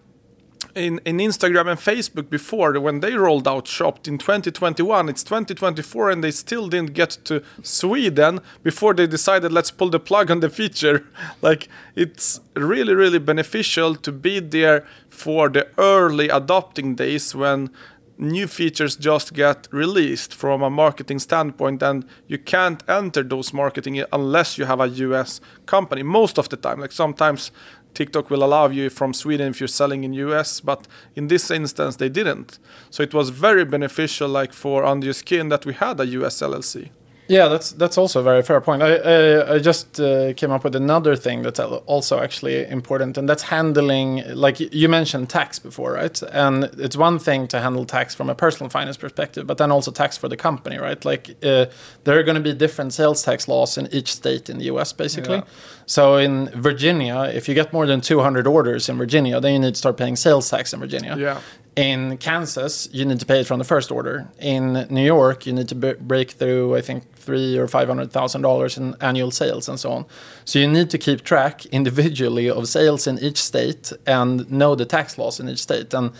[0.78, 5.08] in, in Instagram and Facebook before when they rolled out Shopped in 2021.
[5.08, 10.00] It's 2024 and they still didn't get to Sweden before they decided let's pull the
[10.00, 11.06] plug on the feature.
[11.42, 17.70] like it's really really beneficial to be there for the early adopting days when
[18.18, 24.02] new features just get released from a marketing standpoint and you can't enter those marketing
[24.12, 27.52] unless you have a US company most of the time like sometimes
[27.94, 30.86] TikTok will allow you from Sweden if you're selling in US, but
[31.16, 32.58] in this instance they didn't.
[32.90, 36.90] So it was very beneficial, like for Under Skin, that we had a US LLC.
[37.28, 38.82] Yeah, that's that's also a very fair point.
[38.82, 43.28] I I, I just uh, came up with another thing that's also actually important, and
[43.28, 44.22] that's handling.
[44.34, 46.22] Like you mentioned tax before, right?
[46.32, 49.90] And it's one thing to handle tax from a personal finance perspective, but then also
[49.90, 51.04] tax for the company, right?
[51.04, 51.66] Like uh,
[52.04, 54.92] there are going to be different sales tax laws in each state in the U.S.
[54.92, 55.36] basically.
[55.36, 55.44] Yeah.
[55.86, 59.74] So in Virginia, if you get more than 200 orders in Virginia, then you need
[59.74, 61.16] to start paying sales tax in Virginia.
[61.18, 61.40] Yeah.
[61.78, 64.26] In Kansas, you need to pay it from the first order.
[64.40, 68.42] In New York, you need to break through, I think, three or five hundred thousand
[68.42, 70.04] dollars in annual sales and so on.
[70.44, 74.86] So you need to keep track individually of sales in each state and know the
[74.86, 75.94] tax laws in each state.
[75.94, 76.10] And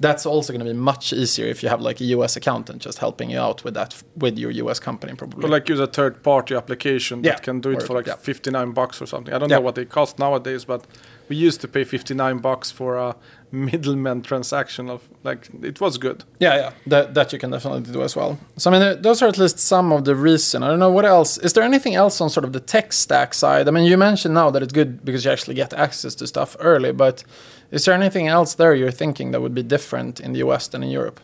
[0.00, 2.98] that's also going to be much easier if you have like a US accountant just
[2.98, 5.44] helping you out with that with your US company probably.
[5.44, 7.38] Or like use a third party application that yeah.
[7.38, 8.16] can do it or, for like yeah.
[8.16, 9.34] 59 bucks or something.
[9.34, 10.86] I don't know what they cost nowadays, but
[11.28, 13.16] we used to pay 59 bucks for a
[13.50, 18.02] middleman transaction of like it was good yeah yeah that, that you can definitely do
[18.02, 20.78] as well so i mean those are at least some of the reason i don't
[20.78, 23.70] know what else is there anything else on sort of the tech stack side i
[23.70, 26.92] mean you mentioned now that it's good because you actually get access to stuff early
[26.92, 27.24] but
[27.70, 30.82] is there anything else there you're thinking that would be different in the us than
[30.82, 31.20] in europe?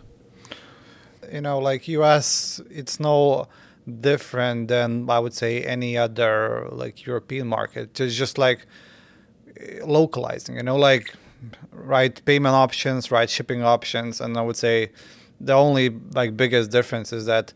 [1.32, 3.48] You know like us it's no
[4.00, 8.00] different than I would say any other like European market.
[8.00, 8.66] It's just like
[9.84, 11.14] localizing, you know, like
[11.72, 14.90] right payment options, right shipping options, and I would say
[15.40, 17.52] the only like biggest difference is that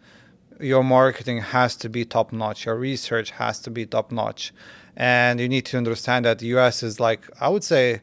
[0.61, 4.53] your marketing has to be top notch, your research has to be top notch,
[4.97, 8.03] and you need to understand that the US is like I would say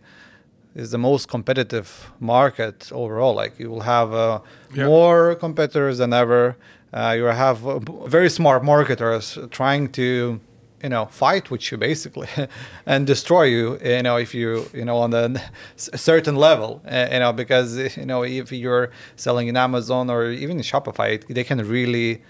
[0.76, 3.34] is the most competitive market overall.
[3.34, 4.40] Like you will have uh,
[4.74, 4.86] Yeah.
[4.88, 6.56] more competitors than ever.
[6.94, 10.40] Uh, you have uh, very smart marketers trying to,
[10.84, 12.28] you know, fight with you basically
[12.86, 13.80] and destroy you.
[13.84, 15.30] You know, if you, you know, on a
[15.78, 20.58] certain level, uh, you know, because you know if you're selling in Amazon or even
[20.58, 22.22] in Shopify, they can really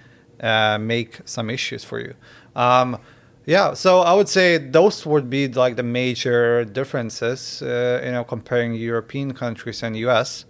[0.42, 2.14] uh, make some issues for you.
[2.56, 2.98] Um,
[3.46, 8.24] yeah, so I would say those would be like the major differences, uh, you know,
[8.24, 10.46] comparing European countries and US.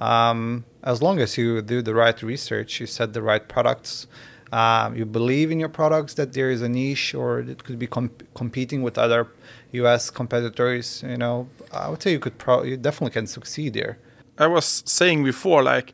[0.00, 4.06] Um, as long as you do the right research, you set the right products,
[4.52, 7.86] um, you believe in your products that there is a niche or it could be
[7.86, 9.28] comp- competing with other
[9.72, 13.98] US competitors, you know, I would say you could pro- you definitely can succeed there.
[14.38, 15.92] I was saying before, like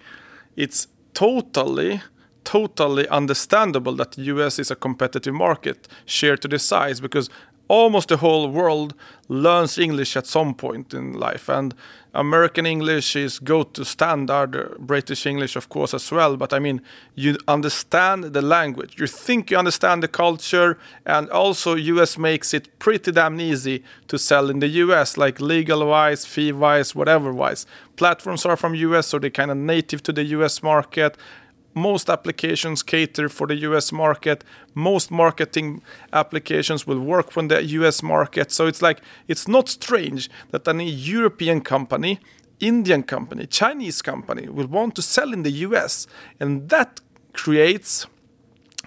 [0.55, 2.03] it's totally,
[2.45, 7.31] totally understandable that the US is a competitive market shared to the size because
[7.69, 8.95] almost the whole world
[9.29, 11.75] learns English at some point in life, and
[12.13, 14.55] American English is go-to standard.
[14.55, 16.37] uh, British English, of course, as well.
[16.37, 16.81] But I mean,
[17.15, 22.79] you understand the language, you think you understand the culture, and also US makes it
[22.79, 27.67] pretty damn easy to sell in the US, like legal-wise, fee-wise, whatever-wise.
[27.97, 31.17] Platforms are from US, so they're kind of native to the US market
[31.75, 34.45] most applications cater for the US market.
[34.75, 38.53] Most marketing applications will work for the US market.
[38.53, 42.21] So it's like it's not strange that any European company,
[42.61, 46.07] Indian company, Chinese company will want to sell in the US.
[46.41, 47.01] And that
[47.33, 48.07] creates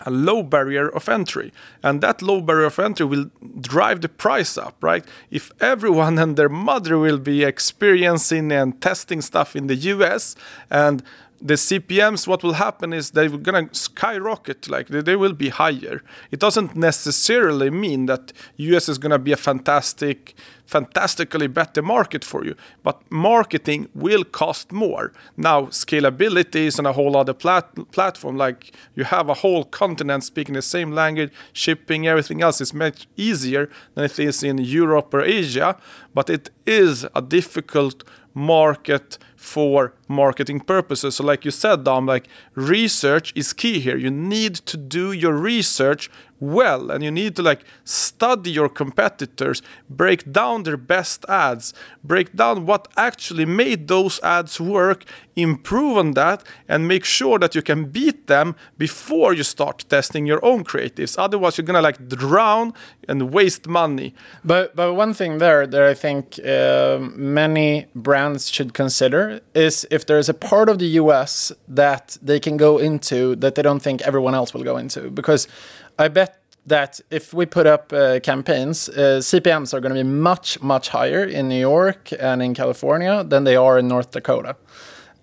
[0.05, 3.29] a low barrier of entry and that low barrier of entry will
[3.59, 9.21] drive the price up right if everyone and their mother will be experiencing and testing
[9.21, 10.35] stuff in the US
[10.69, 11.03] and
[11.39, 16.03] the CPMs what will happen is they're going to skyrocket like they, will be higher.
[16.31, 20.35] It doesn't necessarily mean that US is going to be a fantastic
[20.65, 25.13] fantastically better market for you but marketing will cost more.
[25.37, 30.23] Now scalability is on a whole other plat- platform like you have a whole continent
[30.23, 35.13] speaking the same language shipping everything else is much easier than it is in europe
[35.13, 35.77] or asia
[36.13, 41.15] but it is a difficult market for marketing purposes.
[41.15, 43.95] So like you said dom like research is key here.
[43.95, 46.09] You need to do your research
[46.39, 51.73] well and you need to like study your competitors break down their best ads
[52.03, 55.03] break down what actually made those ads work
[55.35, 60.25] improve on that and make sure that you can beat them before you start testing
[60.25, 62.73] your own creatives otherwise you're gonna like drown
[63.07, 64.13] and waste money
[64.43, 70.05] But but one thing there that I think um many brands should consider is if
[70.05, 73.81] there is a part of the US that they can go into that they don't
[73.81, 75.09] think everyone else will go into.
[75.09, 75.47] Because
[75.99, 80.09] I bet that if we put up uh, campaigns, uh, CPMs are going to be
[80.09, 84.55] much much higher in New York and in California than they are in North Dakota.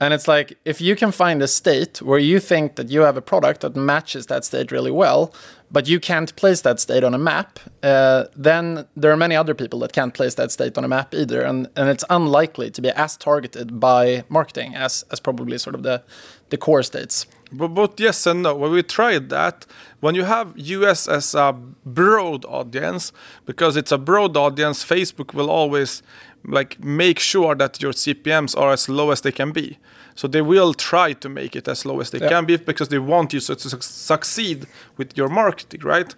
[0.00, 3.16] And it's like if you can find a state where you think that you have
[3.16, 5.32] a product that matches that state really well,
[5.70, 9.54] but you can't place that state on a map, uh, then there are many other
[9.54, 12.82] people that can't place that state on a map either, and and it's unlikely to
[12.82, 16.02] be as targeted by marketing as as probably sort of the
[16.48, 17.26] the core states.
[17.52, 18.54] But both yes and no.
[18.56, 19.66] When we tried that,
[20.00, 21.52] when you have US as a
[21.84, 23.12] broad audience,
[23.46, 26.02] because it's a broad audience, Facebook will always
[26.46, 29.78] like make sure that your CPMs are as low as they can be.
[30.14, 32.28] So they will try to make it as low as they Yeah.
[32.28, 34.66] can be because they want you to su- succeed
[34.98, 36.14] with your marketing, right?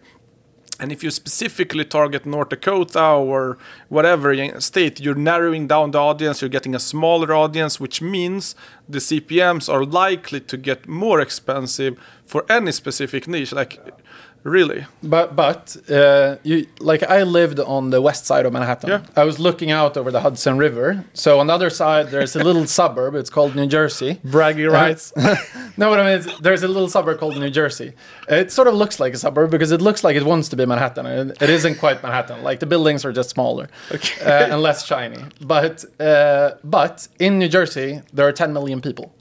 [0.79, 3.57] And if you specifically target North Dakota or
[3.89, 8.55] whatever state, you're narrowing down the audience, you're getting a smaller audience, which means
[8.89, 13.53] the CPMs are likely to get more expensive for any specific niche.
[13.53, 13.81] Like,
[14.47, 14.87] really?
[15.03, 18.89] But but uh, you like I lived on the west side of Manhattan.
[18.91, 19.01] Yeah.
[19.17, 21.05] I was looking out over the Hudson River.
[21.15, 23.15] So on the other side, there's a little suburb.
[23.15, 24.21] It's called New Jersey.
[24.25, 25.13] Braggy rights.
[25.79, 27.93] No, what I mean is there's a little suburb called New Jersey.
[28.31, 30.65] It sort of looks like a suburb because it looks like it wants to be
[30.65, 31.05] Manhattan.
[31.05, 32.43] and It isn't quite Manhattan.
[32.43, 35.23] Like the buildings are just smaller uh, and less shiny.
[35.41, 39.13] But uh, but in New Jersey there are 10 million people.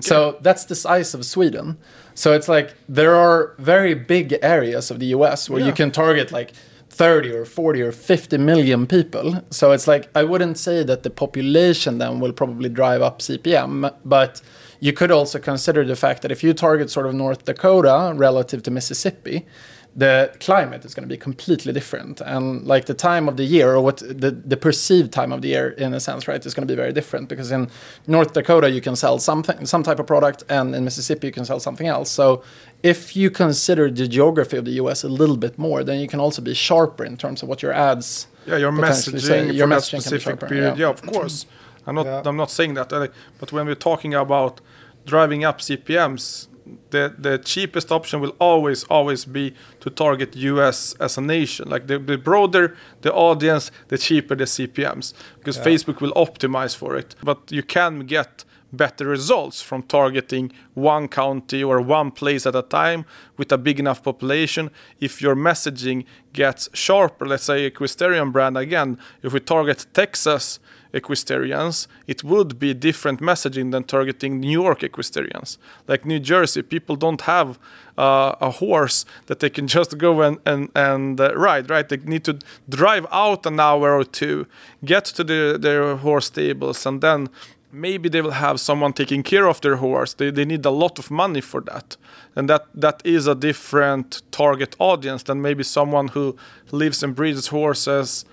[0.00, 1.76] So that's the size of Sweden.
[2.14, 6.32] So it's like there are very big areas of the US where you can target
[6.32, 6.52] like
[6.90, 9.42] 30 or 40 or 50 million people.
[9.50, 13.94] So it's like I wouldn't say that the population then will probably drive up CPM,
[14.04, 14.42] but
[14.80, 18.62] you could also consider the fact that if you target sort of North Dakota relative
[18.64, 19.46] to Mississippi,
[19.94, 23.74] the climate is going to be completely different and like the time of the year
[23.74, 26.66] or what the, the perceived time of the year in a sense right is going
[26.66, 27.68] to be very different because in
[28.06, 31.44] north dakota you can sell something some type of product and in mississippi you can
[31.44, 32.42] sell something else so
[32.82, 36.20] if you consider the geography of the us a little bit more then you can
[36.20, 39.46] also be sharper in terms of what your ads yeah your potentially messaging say.
[39.48, 40.86] for your that messaging can be specific sharper, period yeah.
[40.86, 41.44] yeah of course
[41.86, 42.22] i'm not Yeah.
[42.24, 44.62] i'm not saying that uh, but when we're talking about
[45.04, 46.48] driving up cpms
[46.90, 51.68] the the cheapest option will always always be to target us as a nation.
[51.68, 55.64] Like the, the broader the audience the cheaper the cpms because Yeah.
[55.64, 57.14] facebook will optimize for it.
[57.22, 58.44] But you can get
[58.74, 63.04] better results from targeting one county or one place at a time
[63.36, 64.70] with a big enough population.
[64.98, 70.58] If your messaging gets sharper let's say a equestrian brand again if we target texas
[70.92, 75.58] equestrians it would be different messaging than targeting new york equestrians.
[75.88, 77.58] Like new jersey people don't have
[77.98, 81.88] uh, a horse that they can just go and, and, and uh, ride right?
[81.88, 82.38] They need to
[82.68, 84.46] drive out an hour or two
[84.84, 87.28] get to the, their horse stables and then
[87.72, 90.12] maybe they will have someone taking care of their horse.
[90.12, 91.96] They, they need a lot of money for that.
[92.36, 96.36] And that that is a different target audience than maybe someone who
[96.70, 98.24] lives and breeds horses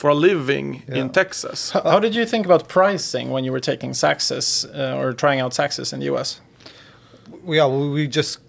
[0.00, 0.68] for a living
[1.00, 5.00] in texas how, how did you think about pricing when you were taking saxes uh,
[5.00, 6.40] or trying out saxes in the us
[7.46, 8.40] yeah, we we just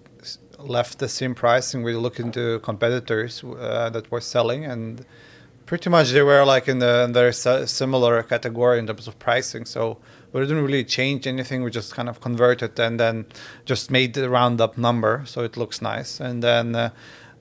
[0.58, 1.82] left the same pricing.
[1.82, 5.04] We looked into competitors uh, that were selling, and
[5.66, 9.64] pretty much they were like in the in their similar category in terms of pricing.
[9.64, 9.98] So
[10.32, 11.62] we didn't really change anything.
[11.62, 13.26] We just kind of converted and then
[13.64, 16.20] just made the round up number so it looks nice.
[16.20, 16.90] And then uh,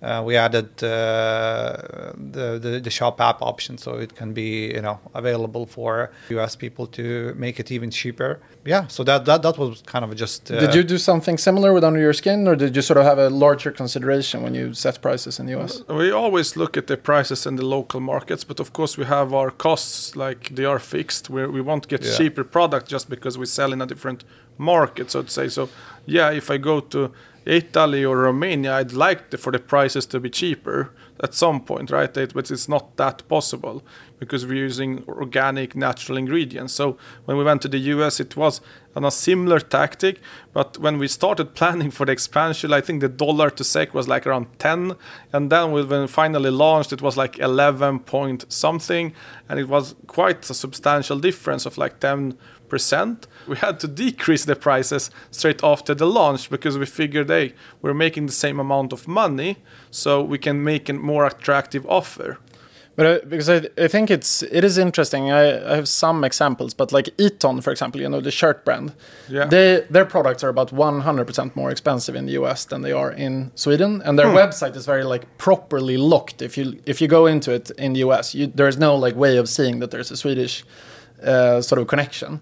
[0.01, 4.81] uh, we added uh, the, the the shop app option so it can be you
[4.81, 8.39] know available for US people to make it even cheaper.
[8.65, 10.51] Yeah, so that that that was kind of just.
[10.51, 13.05] Uh, Did you do something similar with Under Your Skin, or did you sort of
[13.05, 15.83] have a larger consideration when you set prices in the US?
[15.87, 19.33] we always look at the prices in the local markets but of course we have
[19.33, 22.17] our costs like they are fixed we, we won't get Yeah.
[22.17, 24.23] cheaper product just because we sell in a different
[24.57, 25.69] market so to say so
[26.05, 27.11] yeah if i go to
[27.49, 30.91] italy or romania i'd like the, for the prices to be cheaper
[31.21, 32.15] at some point right?
[32.15, 33.83] It- but it's not that possible
[34.19, 36.73] because we're using organic natural ingredients.
[36.73, 38.61] So when we went to the us it was
[38.95, 40.21] on a similar tactic
[40.53, 44.07] but when we started planning for the expansion i think the dollar to SEK was
[44.07, 44.95] like around 10
[45.33, 49.13] and then when we finally launched it was like 11 point something
[49.49, 52.37] and it was quite a substantial difference of like 10
[52.69, 57.53] percent we had to decrease the prices straight after the launch because we figured hey
[57.81, 59.57] we're making the same amount of money
[59.91, 62.37] so we can make a more attractive offer
[62.99, 65.31] But uh, because I, I think it's it is interesting.
[65.31, 68.91] I, I have some examples, but like Eton, for example, you know the shirt brand.
[69.29, 69.45] Yeah.
[69.45, 73.51] They their products are about 100% more expensive in the US than they are in
[73.55, 76.41] Sweden, and their website is very like properly locked.
[76.41, 79.37] If you if you go into it in the US, you, there's no like way
[79.39, 80.65] of seeing that there's a Swedish
[81.23, 82.41] uh, sort of connection.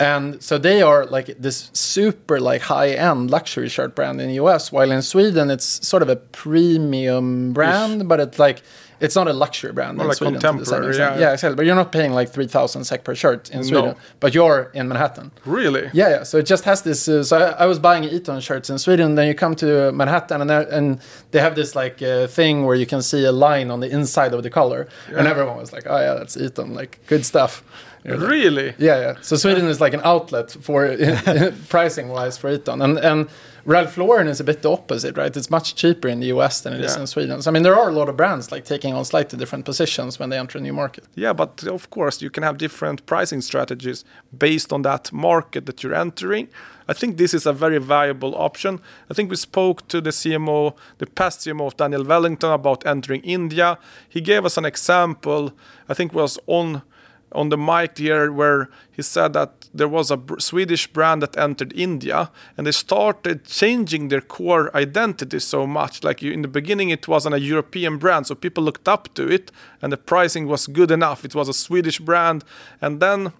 [0.00, 4.34] And so they are like this super like high end luxury shirt brand in the
[4.44, 8.62] US, while in Sweden it's sort of a premium brand, but it's like
[9.00, 10.34] it's not a luxury brand More in like Sweden.
[10.34, 11.18] to the same contemporary, yeah.
[11.18, 11.54] yeah, exactly.
[11.56, 13.66] But you're not paying like three thousand SEK per shirt in No.
[13.66, 15.30] Sweden, but you're in Manhattan.
[15.44, 16.22] really Yeah, yeah.
[16.24, 17.06] So it just has this.
[17.08, 19.14] Uh, so I, I was buying Eton shirts in Sweden.
[19.14, 21.00] Then you come to Manhattan, and and
[21.30, 24.34] they have this like uh, thing where you can see a line on the inside
[24.34, 26.74] of the collar, and everyone was like, "Oh yeah, that's Eton.
[26.74, 27.62] Like good stuff."
[28.04, 29.14] Really yeah, yeah.
[29.22, 30.96] So Sweden is like an outlet for
[31.68, 33.28] pricing wise for Eton, and and
[33.66, 35.34] Ralph Lauren is a bit the opposite, right?
[35.34, 37.00] It's much cheaper in the US than it is Yeah.
[37.00, 37.40] in Sweden.
[37.42, 40.18] So I mean, there are a lot of brands like taking on slightly different positions
[40.18, 41.04] when they enter a new market.
[41.14, 44.04] Yeah, but of course you can have different pricing strategies
[44.38, 46.48] based on that market that you're entering.
[46.88, 48.80] I think this is a very viable option.
[49.10, 53.22] I think we spoke to the CMO, the past CMO of Daniel Wellington about entering
[53.22, 53.78] India.
[54.10, 55.52] He gave us an example.
[55.88, 56.82] I think was on
[57.34, 61.72] on the mic here where he said that there was a Swedish brand that entered
[61.72, 66.04] India and they started changing their core identity so much.
[66.04, 69.28] Like you, in the beginning, it wasn't a European brand, so people looked up to
[69.28, 69.50] it
[69.82, 71.24] and the pricing was good enough.
[71.24, 72.44] It was a Swedish brand,
[72.80, 73.32] and then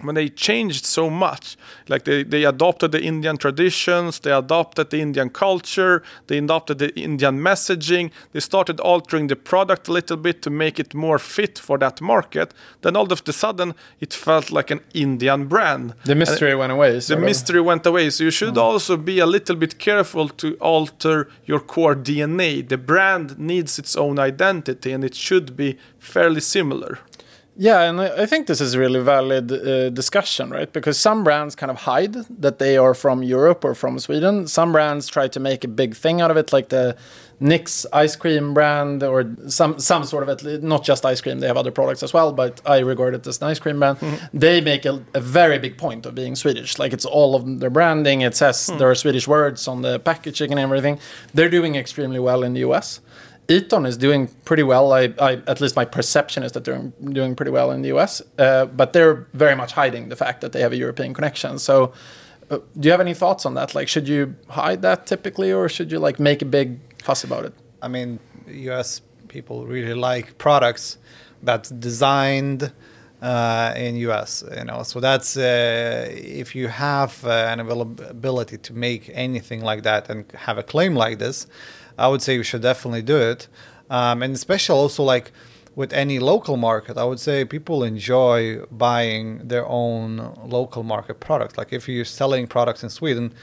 [0.00, 1.56] when they changed so much.
[1.88, 6.90] Like they, they adopted the indian traditions they adopted the indian culture they adopted the
[6.98, 11.58] indian messaging they started altering the product a little bit to make it more fit
[11.58, 12.52] for that market.
[12.82, 15.94] Then all of a sudden it felt like an indian brand.
[16.04, 16.98] The mystery went away.
[16.98, 17.20] the of.
[17.20, 18.10] mystery went away.
[18.10, 18.72] So you should mm-hmm.
[18.72, 23.96] also be a little bit careful to alter your core dna the brand needs its
[23.96, 26.98] own identity and it should be fairly similar
[27.58, 30.70] Yeah, and I think this is a really valid uh, discussion, right?
[30.70, 34.46] Because some brands kind of hide that they are from Europe or from Sweden.
[34.46, 36.96] Some brands try to make a big thing out of it, like the
[37.40, 40.62] Nick's ice cream brand or some some sort of it.
[40.62, 42.30] Not just ice cream; they have other products as well.
[42.32, 43.98] But I regard it as an ice cream brand.
[44.34, 46.78] They make a, a very big point of being Swedish.
[46.78, 48.20] Like it's all of their branding.
[48.20, 50.98] It says there are Swedish words on the packaging and everything.
[51.32, 53.00] They're doing extremely well in the U.S.
[53.48, 54.92] Eton is doing pretty well.
[54.92, 58.22] I, I, at least my perception is that they're doing pretty well in the US,
[58.38, 61.58] uh, but they're very much hiding the fact that they have a European connection.
[61.58, 61.92] So,
[62.50, 63.74] uh, do you have any thoughts on that?
[63.74, 67.44] Like, should you hide that typically, or should you like make a big fuss about
[67.44, 67.54] it?
[67.82, 68.18] I mean,
[68.48, 70.98] US people really like products
[71.42, 72.72] that's designed
[73.26, 74.44] uh, in US.
[74.56, 79.82] You know, so that's uh, if you have uh, an availability to make anything like
[79.82, 81.46] that and have a claim like this,
[81.98, 83.48] I would say you should definitely do it.
[83.90, 85.32] Um, and especially also like
[85.74, 90.08] with any local market, I would say people enjoy buying their own
[90.44, 91.58] local market products.
[91.58, 93.34] Like if you're selling products in Sweden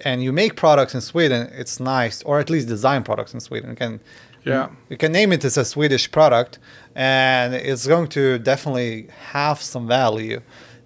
[0.00, 3.76] and you make products in Sweden, it's nice, or at least design products in Sweden.
[3.76, 4.00] Can,
[4.44, 4.68] Yeah.
[4.88, 6.58] you can name it as a Swedish product,
[6.94, 10.40] and it's going to definitely have some value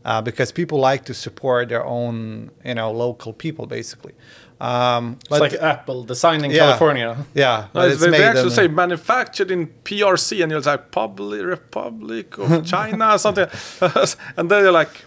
[0.05, 4.13] uh, because people like to support their own, you know, local people, basically.
[4.61, 6.59] Um, It's like Apple designing Yeah.
[6.67, 7.17] California.
[7.35, 12.39] yeah, No, it's they actually in- say manufactured in PRC, and you're like Public Republic
[12.39, 13.49] of China or something,
[14.37, 15.05] and then you're like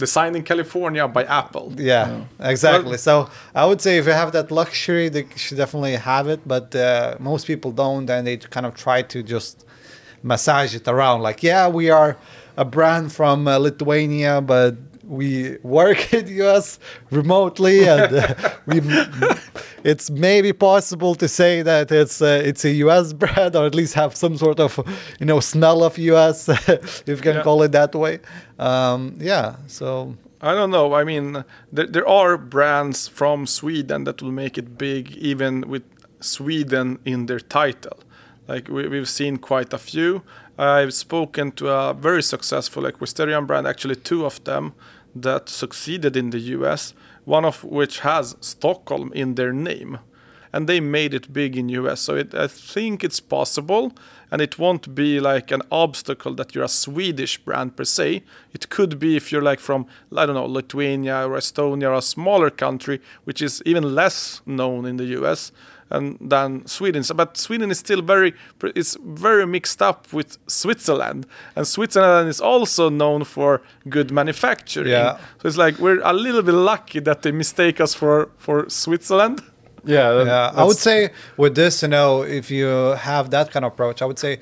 [0.00, 1.72] designed in California by Apple.
[1.76, 2.98] Yeah, exactly.
[2.98, 6.40] So I would say if you have that luxury, they should definitely have it.
[6.54, 9.64] But uh, most people don't, and they kind of try to just
[10.22, 11.22] massage it around.
[11.22, 12.16] Like, yeah, we are
[12.56, 14.74] a brand from uh, Lithuania, but
[15.10, 16.78] we work in US
[17.10, 18.34] remotely, and uh,
[18.66, 18.80] we.
[19.82, 23.94] It's maybe possible to say that it's uh, it's a US brand, or at least
[23.94, 24.78] have some sort of
[25.20, 27.42] you know smell of US, if you can Yeah.
[27.42, 28.18] call it that way.
[28.58, 29.56] Um, yeah.
[29.66, 30.94] So I don't know.
[31.00, 35.82] I mean, there, there are brands from Sweden that will make it big, even with
[36.20, 37.98] Sweden in their title.
[38.48, 40.22] Like we, we've seen quite a few.
[40.58, 44.72] I've spoken to a very successful equestrian brand, actually two of them,
[45.14, 46.94] that succeeded in the US.
[47.24, 49.98] One of which has Stockholm in their name,
[50.52, 52.00] and they made it big in US.
[52.00, 53.92] So it, I think it's possible,
[54.30, 58.22] and it won't be like an obstacle that you're a Swedish brand per se.
[58.52, 59.86] It could be if you're like from
[60.16, 64.86] I don't know Lithuania or Estonia or a smaller country, which is even less known
[64.86, 65.52] in the US
[65.90, 67.02] and than Sweden.
[67.02, 68.32] So, but Sweden is still very
[68.76, 71.26] it's very mixed up with Switzerland,
[71.56, 74.88] and Switzerland is also known for good manufacturing.
[74.92, 75.18] Yeah.
[75.42, 79.40] So it's like we're a little bit lucky that they mistake us for for Switzerland.
[79.84, 82.66] Yeah, that- Yeah, I would say with this, you know, if you
[82.98, 84.38] have that kind of approach, I would say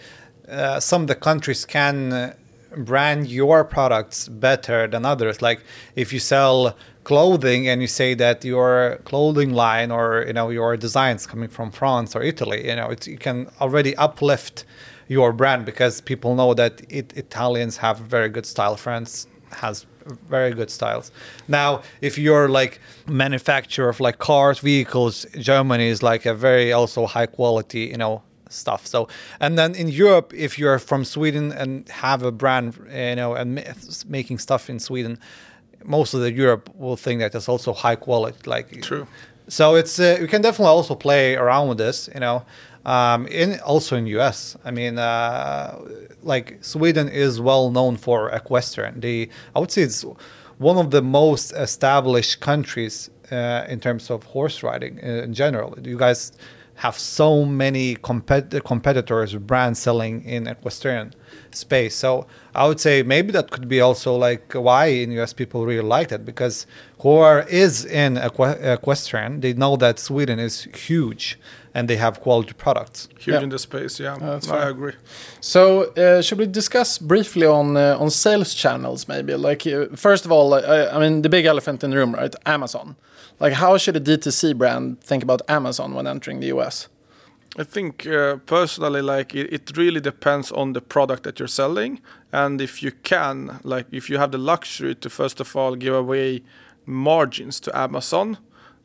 [0.51, 2.33] uh, some of the countries can uh,
[2.77, 5.43] brand your products better than others.
[5.43, 5.63] Like
[5.95, 10.77] if you sell clothing and you say that your clothing line or you know your
[10.77, 14.65] designs coming from France or Italy, you know, it's, you can already uplift
[15.09, 18.77] your brand because people know that it, Italians have very good style.
[18.77, 19.87] France has
[20.29, 21.11] very good styles.
[21.49, 27.07] Now, if you're like manufacturer of like cars, vehicles, Germany is like a very also
[27.07, 28.87] high quality, you know, stuff.
[28.87, 29.09] So,
[29.41, 33.57] and then in Europe, if you're from Sweden and have a brand, you know, and
[33.57, 33.63] ma-
[34.07, 35.19] making stuff in Sweden,
[35.85, 38.39] most of the Europe will think that it's also high quality.
[38.47, 39.07] Like True.
[39.49, 42.45] So it's uh, you can definitely also play around with this, you know.
[42.85, 45.79] Um, in also in US, I mean, uh,
[46.23, 49.01] like Sweden is well known for equestrian.
[49.01, 50.05] The I would say it's
[50.59, 55.71] one of the most established countries uh, in terms of horse riding uh, in general.
[55.71, 56.33] Do you guys
[56.85, 61.13] have so many compet- competitors, brands selling in equestrian
[61.51, 61.95] space.
[61.97, 65.89] So I would say maybe that could be also like why in US people really
[65.99, 66.67] like it because
[67.01, 71.37] whoever is in equ- equestrian, they know that Sweden is huge
[71.75, 73.09] and they have quality products.
[73.19, 73.43] Huge Yeah.
[73.43, 74.17] in the space, yeah.
[74.21, 74.95] that's I agree.
[75.41, 75.61] So,
[75.97, 79.09] uh, should we discuss briefly on uh, on sales channels?
[79.09, 82.15] Maybe like uh, first of all, uh, I mean the big elephant in the room,
[82.15, 82.35] right?
[82.47, 82.95] Amazon.
[83.41, 86.89] Like, how should a D2C brand think about Amazon when entering the US?
[87.57, 92.01] I think uh, personally, like it, it really depends on the product that you're selling,
[92.33, 95.95] and if you can, like if you have the luxury to first of all give
[95.95, 96.43] away
[96.85, 98.39] margins to Amazon,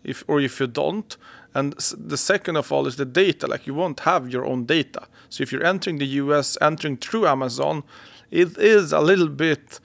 [0.03, 1.17] if or if you don't,
[1.53, 3.47] and the second of all is the data.
[3.47, 5.07] Like you won't have your own data.
[5.29, 7.83] So if you're entering the US, entering through Amazon,
[8.31, 9.79] it is a little bit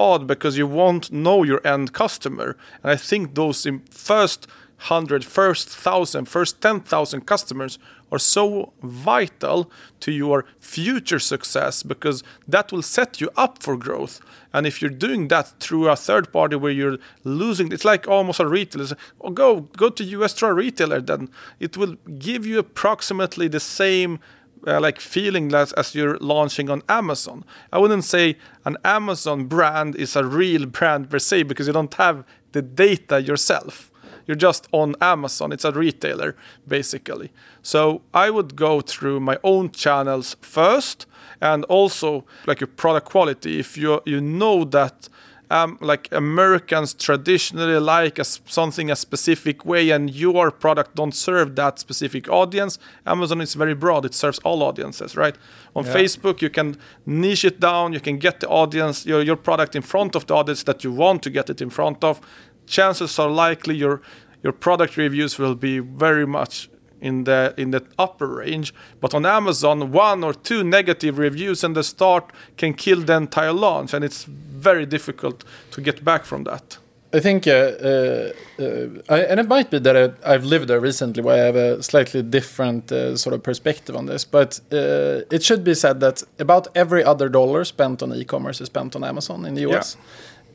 [0.00, 2.56] odd because you won't know your end customer.
[2.82, 4.48] And I think those first
[4.84, 7.78] hundred, first thousand, first ten thousand customers
[8.10, 9.70] are so vital
[10.00, 14.20] to your future success because that will set you up for growth.
[14.52, 18.40] And if you're doing that through a third party where you're losing, it's like almost
[18.40, 18.96] a retailer.
[19.20, 21.28] Oh, go go to US try a retailer, then
[21.60, 24.18] it will give you approximately the same
[24.66, 27.44] uh, like feeling as, as you're launching on Amazon.
[27.72, 31.94] I wouldn't say an Amazon brand is a real brand per se because you don't
[31.94, 33.90] have the data yourself.
[34.26, 35.52] You're just on Amazon.
[35.52, 36.36] It's a retailer
[36.68, 37.32] basically.
[37.62, 41.06] So I would go through my own channels first,
[41.40, 43.58] and also like your product quality.
[43.58, 45.08] If you you know that
[45.50, 51.56] um, like Americans traditionally like a, something a specific way, and your product don't serve
[51.56, 52.78] that specific audience.
[53.06, 55.36] Amazon is very broad; it serves all audiences, right?
[55.74, 55.94] On Yeah.
[55.94, 57.92] Facebook, you can niche it down.
[57.92, 60.92] You can get the audience, your your product in front of the audience that you
[60.92, 62.20] want to get it in front of.
[62.66, 64.00] Chances are likely your
[64.42, 66.70] your product reviews will be very much
[67.00, 68.72] in the in the upper range.
[69.00, 73.52] But on Amazon, one or two negative reviews in the start can kill the entire
[73.52, 74.26] launch, and it's
[74.60, 76.78] very difficult to get back from that.
[77.12, 80.78] I think, uh, uh, uh, I, and it might be that I, I've lived there
[80.78, 84.24] recently where I have a slightly different uh, sort of perspective on this.
[84.24, 88.60] But uh, it should be said that about every other dollar spent on e commerce
[88.60, 89.96] is spent on Amazon in the US.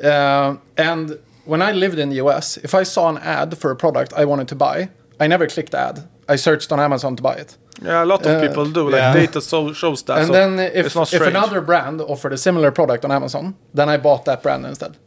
[0.02, 3.76] Uh, and when I lived in the US, if I saw an ad for a
[3.76, 4.90] product I wanted to buy,
[5.20, 6.08] I never clicked ad.
[6.30, 7.58] I searched on Amazon to buy it.
[7.84, 8.90] Yeah, a lot of Uh, people do.
[8.90, 9.14] Like yeah.
[9.14, 10.18] data so, shows that.
[10.18, 13.56] and so then if, it's not if another brand offered a similar product on Amazon,
[13.74, 14.98] then I bought that brand instead.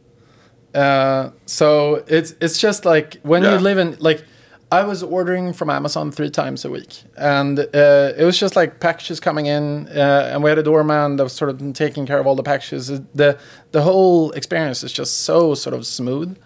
[0.75, 3.53] Uh, so it's it's just like when Yeah.
[3.53, 4.23] you live in like
[4.71, 8.79] I was ordering from Amazon three times a week, and uh, it was just like
[8.79, 12.19] packages coming in, uh, and we had a doorman that was sort of taking care
[12.19, 12.87] of all the packages.
[13.15, 13.35] the
[13.71, 16.37] The whole experience is just so sort of smooth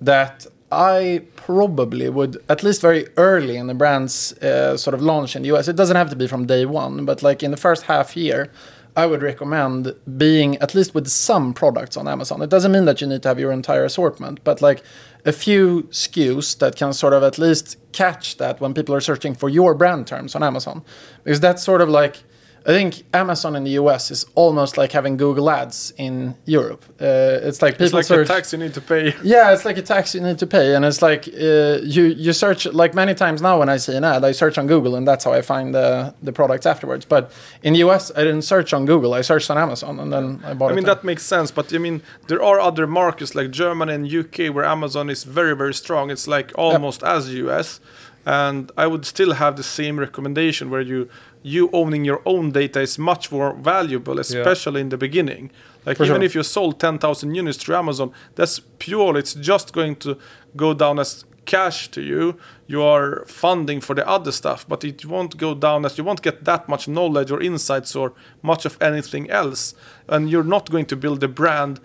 [0.00, 5.34] that I probably would, at least very early in the brand's uh, sort of launch
[5.34, 7.56] in the US, it doesn't have to be from day one, but like in the
[7.56, 8.50] first half year,
[8.96, 12.42] I would recommend being at least with some products on Amazon.
[12.42, 14.82] It doesn't mean that you need to have your entire assortment, but like
[15.24, 19.34] a few SKUs that can sort of at least catch that when people are searching
[19.34, 20.82] for your brand terms on Amazon.
[21.22, 22.24] Because that's sort of like,
[22.68, 26.84] I think Amazon in the US is almost like having Google Ads in Europe.
[27.00, 28.28] Uh, it's like people it's like search.
[28.28, 29.14] a tax you need to pay.
[29.22, 32.34] Yeah, it's like a tax you need to pay, and it's like uh, you you
[32.34, 35.08] search like many times now when I see an ad, I search on Google, and
[35.08, 37.06] that's how I find the the products afterwards.
[37.06, 40.26] But in the US, I didn't search on Google; I searched on Amazon, and then
[40.44, 43.50] I bought I mean that makes sense, but I mean there are other markets like
[43.50, 46.10] Germany and UK where Amazon is very very strong.
[46.10, 47.80] It's like almost as US,
[48.28, 51.08] and I would still have the same recommendation where you
[51.42, 55.50] you owning your own data is much more valuable, especially in the beginning.
[55.86, 56.24] Like For even sure.
[56.24, 59.16] if you sold ten thousand units through Amazon, that's pure.
[59.16, 60.18] It's just going to
[60.56, 62.36] go down as cash to you.
[62.66, 66.20] You are funding for the other stuff, but it won't go down as you won't
[66.20, 68.12] get that much knowledge or insights or
[68.42, 69.74] much of anything else,
[70.06, 71.80] and you're not going to build a brand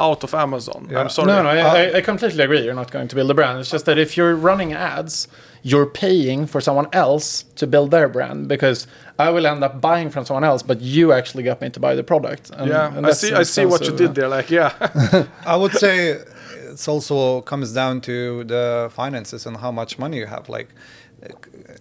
[0.00, 0.88] out of Amazon.
[0.90, 1.00] Yeah.
[1.02, 1.28] I'm sorry.
[1.28, 2.64] No, no, I, uh, I, I completely agree.
[2.64, 3.60] You're not going to build a brand.
[3.60, 5.28] It's just that if you're running ads,
[5.66, 8.86] you're paying for someone else to build their brand because
[9.18, 11.94] I will end up buying from someone else, but you actually got me to buy
[11.94, 12.50] the product.
[12.50, 13.32] And, yeah, and I see.
[13.32, 14.28] I see what you expensive- did there.
[14.28, 16.20] Like, yeah, I would say
[16.70, 20.50] it's also comes down to the finances and how much money you have.
[20.50, 20.68] Like,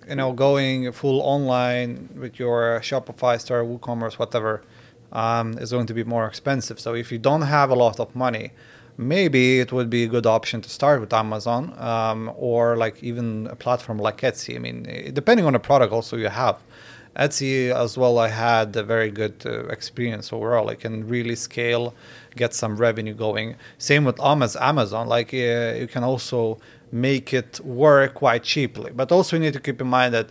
[0.08, 4.64] you know, going full online with your Shopify store, WooCommerce, whatever,
[5.12, 6.80] um, is going to be more expensive.
[6.80, 8.52] So if you don't have a lot of money,
[8.98, 13.48] maybe it would be a good option to start with Amazon um, or like even
[13.48, 14.56] a platform like Etsy.
[14.56, 16.62] I mean, eh, depending on the product also you have.
[17.16, 20.70] Etsy as well, I had a very good uh, experience overall.
[20.70, 21.94] I can really scale,
[22.36, 23.56] get some revenue going.
[23.78, 25.08] Same with Amaz- Amazon.
[25.08, 26.60] Like uh, you can also
[26.92, 28.92] make it work quite cheaply.
[28.92, 30.30] But also you need to keep in mind that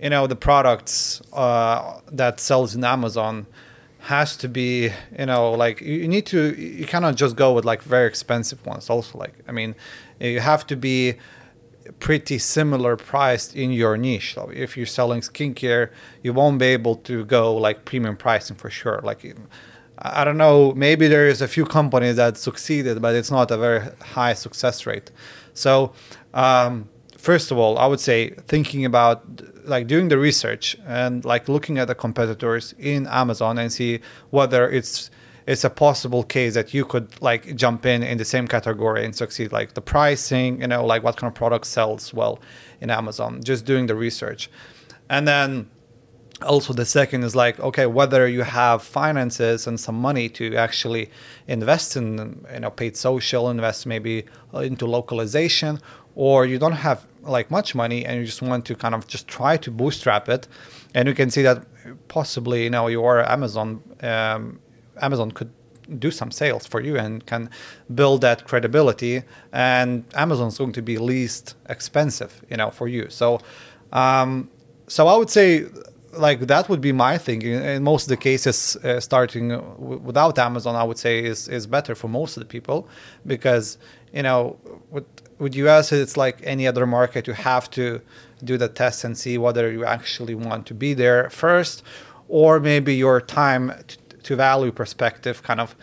[0.00, 3.46] you know the products uh, that sells in Amazon
[4.06, 7.82] has to be you know like you need to you cannot just go with like
[7.82, 8.88] very expensive ones.
[8.88, 9.74] Also like I mean
[10.20, 11.14] you have to be
[11.98, 14.34] pretty similar priced in your niche.
[14.34, 15.90] So if you're selling skincare,
[16.22, 19.00] you won't be able to go like premium pricing for sure.
[19.02, 23.30] Like I I don't know, maybe there is a few companies that succeeded, but it's
[23.30, 25.10] not a very high success rate.
[25.54, 25.92] So
[26.34, 29.18] um, first of all, I would say thinking about
[29.66, 34.00] like doing the research and like looking at the competitors in Amazon and see
[34.30, 35.10] whether it's
[35.46, 39.14] it's a possible case that you could like jump in in the same category and
[39.14, 42.40] succeed like the pricing you know like what kind of product sells well
[42.80, 44.50] in amazon just doing the research.
[45.08, 45.70] And then
[46.42, 51.08] also the second is like okay whether you have finances and some money to actually
[51.48, 54.24] invest in you know paid social invest maybe
[54.54, 55.80] into localization
[56.14, 59.26] or you don't have like much money and you just want to kind of just
[59.26, 60.46] try to bootstrap it
[60.94, 61.64] and you can see that
[62.08, 64.60] possibly you know your amazon um,
[65.02, 65.50] Amazon could
[65.98, 67.48] do some sales for you and can
[67.94, 69.22] build that credibility
[69.52, 73.08] and amazon's going to be least expensive you know for you.
[73.08, 73.40] So
[73.92, 74.50] um,
[74.88, 75.66] so i would say
[76.18, 80.38] like that would be my thinking in most of the cases uh, starting w- without
[80.38, 82.88] amazon i would say is is better for most of the people
[83.26, 83.78] because
[84.12, 84.56] you know
[84.90, 85.04] with
[85.38, 88.00] with us it's like any other market you have to
[88.44, 91.82] do the test and see whether you actually want to be there first
[92.28, 95.76] or maybe your time t- to value perspective, kind of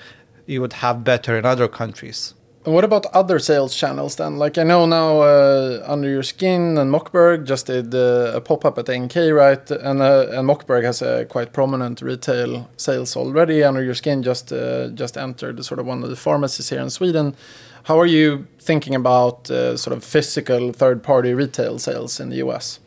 [0.46, 2.34] you would have better in other countries.
[2.66, 4.38] And what about other sales channels then?
[4.38, 8.64] Like I know now, uh, Under Your Skin and Mockberg just did uh, a pop
[8.64, 9.70] up at NK, right?
[9.70, 13.64] And uh, and Mockberg has a quite prominent retail sales already.
[13.64, 16.90] Under Your Skin just uh, just entered sort of one of the pharmacies here in
[16.90, 17.36] Sweden.
[17.84, 22.38] How are you thinking about uh, sort of physical third party retail sales in the
[22.38, 22.80] US?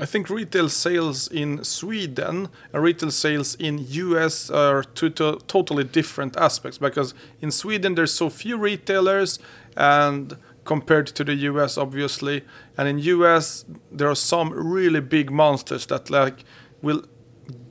[0.00, 5.84] I think retail sales in Sweden and retail sales in US are two to totally
[5.84, 9.38] different aspects because in Sweden there's so few retailers
[9.76, 12.42] and compared to the US obviously.
[12.76, 16.44] And in US there are some really big monsters that like
[16.82, 17.04] will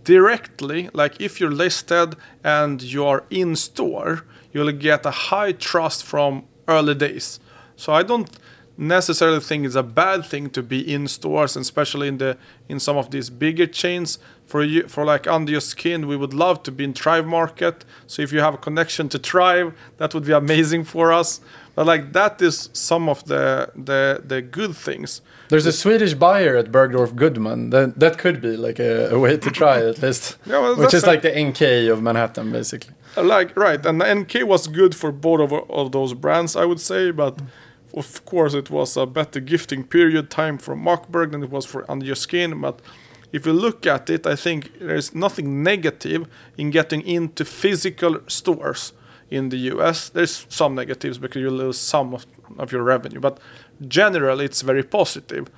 [0.05, 6.45] directly like if you're listed and you're in store you'll get a high trust from
[6.69, 7.41] early days.
[7.75, 8.29] So I don't
[8.77, 12.37] necessarily think it's a bad thing to be in stores, and especially in the
[12.69, 14.19] in some of these bigger chains.
[14.45, 17.85] For you, for like under your skin, we would love to be in Thrive Market.
[18.07, 21.39] So if you have a connection to Thrive, that would be amazing for us.
[21.75, 25.21] But like that is some of the the the good things.
[25.49, 27.69] There's a Swedish buyer at Bergdorf Goodman.
[27.69, 30.37] That that could be like a, a way to try at least.
[30.45, 32.93] Yeah, well, which is a- like the NK of Manhattan, basically.
[33.15, 37.11] Like right, and NK was good for both of, of those brands, I would say,
[37.11, 37.39] but.
[37.93, 41.89] Of course, it was a better gifting period time for Mockberg than it was for
[41.89, 42.59] Under Your Skin.
[42.59, 42.81] But
[43.31, 46.27] if you look at it, I think there's nothing negative
[46.57, 48.93] in getting into physical stores
[49.29, 50.09] in the US.
[50.09, 52.25] There's some negatives because you lose some of,
[52.57, 53.39] of your revenue, but
[53.87, 55.49] generally it's very positive.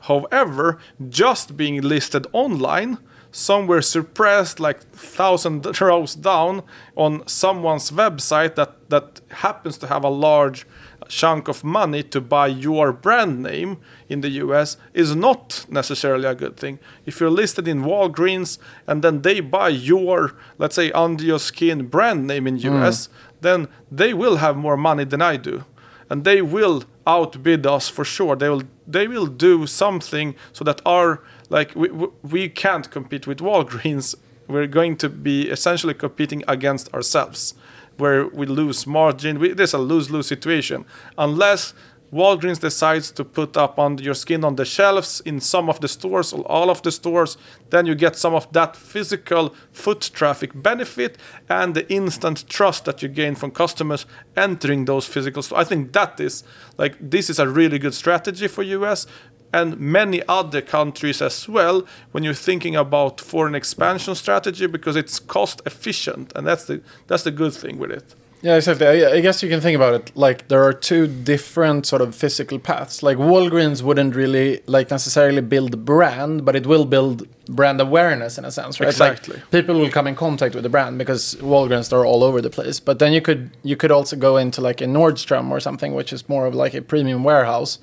[0.00, 0.78] However,
[1.08, 2.98] just being listed online,
[3.30, 6.62] somewhere suppressed like thousand rows down
[6.96, 10.66] on someone's website that, that happens to have a large
[11.08, 16.34] chunk of money to buy your brand name in the US is not necessarily a
[16.34, 16.78] good thing.
[17.06, 21.86] If you're listed in Walgreens and then they buy your, let's say, under your skin
[21.86, 22.64] brand name in mm.
[22.64, 23.08] US,
[23.40, 25.64] then they will have more money than I do.
[26.10, 28.36] And they will outbid us for sure.
[28.36, 31.88] They will they will do something so that our like we,
[32.22, 34.14] we- can't compete with Walgreens.
[34.46, 37.54] We're going to be essentially competing against ourselves
[37.98, 39.38] where we lose margin.
[39.38, 40.84] We, there's a lose-lose situation
[41.18, 41.74] unless
[42.12, 45.88] Walgreens decides to put up on your skin on the shelves in some of the
[45.88, 47.36] stores or all of the stores.
[47.68, 51.18] Then you get some of that physical foot traffic benefit
[51.50, 55.60] and the instant trust that you gain from customers entering those physical stores.
[55.60, 56.44] I think that is
[56.78, 59.06] like this is a really good strategy for US
[59.52, 65.18] and many other countries as well when you're thinking about foreign expansion strategy because it's
[65.18, 68.86] cost efficient and that's the that's the good thing with it Yeah, exactly.
[68.86, 72.14] I, I guess you can think about it like there are two different sort of
[72.14, 73.02] physical paths.
[73.02, 78.44] Like Walgreens wouldn't really like necessarily build brand, but it will build brand awareness in
[78.44, 78.86] a sense, right?
[78.86, 79.42] Like, Exactly.
[79.50, 82.78] people will come in contact with the brand because Walgreens are all over the place.
[82.88, 86.12] But then you could you could also go into like a Nordstrom or something, which
[86.12, 87.78] is more of like a premium warehouse.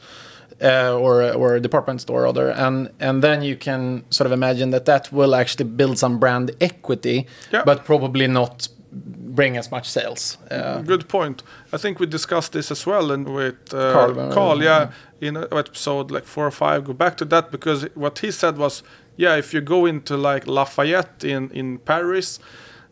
[0.61, 4.71] Uh, or or a department store rather, and and then you can sort of imagine
[4.71, 7.63] that that will actually build some brand equity, Yeah.
[7.65, 8.69] but probably not
[9.35, 10.37] bring as much sales.
[10.49, 11.43] Uh, good point
[11.73, 15.35] i think we discussed this as well and with uh, Carl, carl, uh, yeah in
[15.35, 18.83] a episode like four or five go back to that because what he said was
[19.17, 22.39] yeah if you go into like lafayette in in paris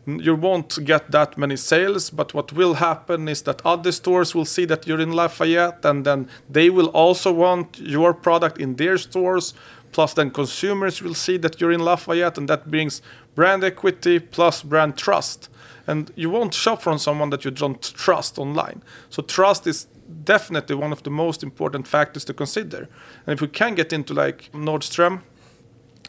[0.06, 4.44] you won't get that many sales but what will happen is that other stores will
[4.44, 8.98] see that you're in lafayette and then they will also want your product in their
[8.98, 9.54] stores
[9.92, 13.00] plus then consumers will see that you're in lafayette and that brings
[13.34, 15.48] brand equity plus brand trust
[15.86, 18.82] and you won't shop from someone that you don't trust online.
[19.10, 19.86] So trust is
[20.24, 22.88] definitely one of the most important factors to consider.
[23.26, 25.22] And if we can get into like Nordstrom,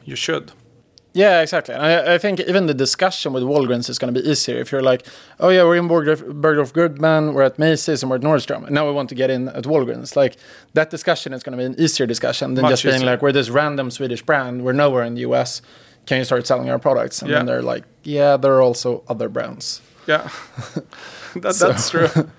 [0.03, 0.53] you should.
[1.15, 1.73] Yeah, exactly.
[1.73, 4.69] And I, I think even the discussion with Walgreens is going to be easier if
[4.69, 5.07] you're like,
[5.39, 8.85] oh yeah, we're in Bergdorf, Goodman, we're at Macy's, and we're at Nordstrom, and now
[8.85, 10.17] we want to get in at Walgreens.
[10.17, 10.35] Like
[10.73, 13.11] that discussion is going to be an easier discussion than Much just being easier.
[13.11, 15.61] like, we're this random Swedish brand, we're nowhere in the US.
[16.05, 17.21] Can you start selling our products?
[17.21, 19.81] And then they're like, yeah, there are also other brands.
[20.07, 20.29] Yeah,
[21.35, 22.09] that, that's true.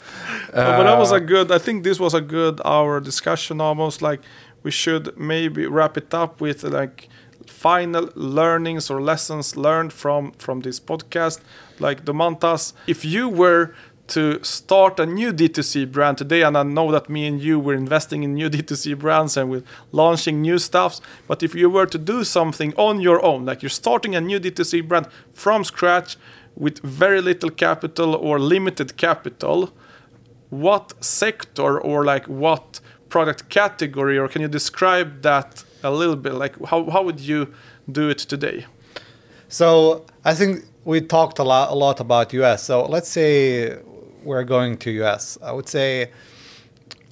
[0.53, 1.53] Uh, but that was a good.
[1.53, 3.61] I think this was a good hour discussion.
[3.61, 4.21] Almost like
[4.63, 7.09] we should maybe wrap it up with like
[7.51, 11.41] final learnings or lessons learned from from this podcast.
[11.79, 13.75] Like Domantas, if you were
[14.09, 17.75] to start a new D2C brand today, and I know that me and you were
[17.75, 21.01] investing in new D2C brands and we're launching new stuffs.
[21.27, 24.39] But if you were to do something on your own, like you're starting a new
[24.39, 26.17] D2C brand from scratch
[26.55, 29.73] with very little capital or limited capital,
[30.51, 36.35] what sector or like what product category, or can you describe that a little bit?
[36.35, 37.53] Like how, how would you
[37.91, 38.67] do it today?
[39.49, 42.65] So I think we talked a lot, a lot about US.
[42.65, 43.79] So let's say
[44.23, 45.39] we're going to US.
[45.43, 46.11] I would say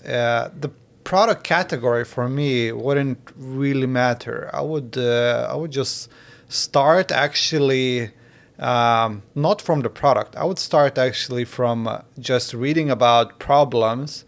[0.07, 0.70] uh, the
[1.05, 4.51] product category for me wouldn't really matter.
[4.53, 6.11] I would uh, I would just
[6.49, 8.11] start actually
[8.59, 10.37] um, not from the product.
[10.37, 14.25] I would start actually from just reading about problems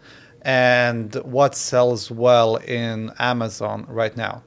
[0.47, 4.41] and what sells well in Amazon right now.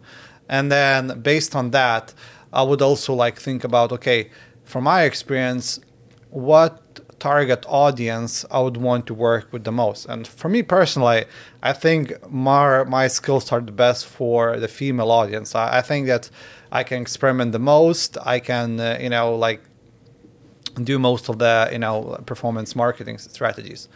[0.48, 2.14] And then based on that,
[2.54, 4.30] I would also like think about okay,
[4.64, 5.78] from my experience,
[6.30, 10.06] what target audience I would want to work with the most.
[10.06, 11.26] And for me personally,
[11.62, 15.54] I think my my skills are the best for the female audience.
[15.54, 16.30] I, I think that
[16.72, 18.16] I can experiment the most.
[18.24, 19.60] I can uh, you know like
[20.82, 23.88] do most of the you know performance marketing strategies.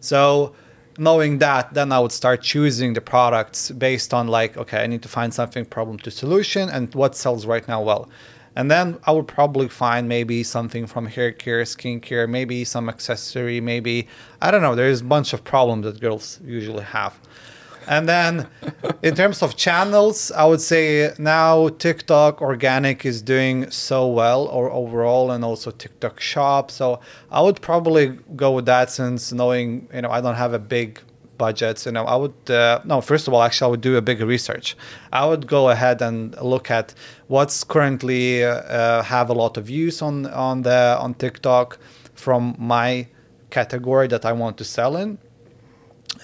[0.00, 0.56] So
[0.98, 5.02] knowing that then i would start choosing the products based on like okay i need
[5.02, 8.08] to find something problem to solution and what sells right now well.
[8.54, 13.62] And then i would probably find maybe something from hair care skincare maybe some accessory
[13.62, 14.08] maybe
[14.42, 17.18] i don't know there's a bunch of problems that girls usually have
[17.86, 18.48] and then
[19.02, 24.70] in terms of channels, I would say now TikTok organic is doing so well or
[24.70, 26.70] overall and also TikTok shop.
[26.70, 30.58] So I would probably go with that since knowing, you know, I don't have a
[30.58, 31.00] big
[31.38, 31.84] budget.
[31.86, 34.20] You know, I would, uh, no, first of all, actually, I would do a big
[34.20, 34.76] research.
[35.12, 36.94] I would go ahead and look at
[37.28, 41.78] what's currently uh, have a lot of views on, on the, on TikTok
[42.14, 43.08] from my
[43.50, 45.18] category that I want to sell in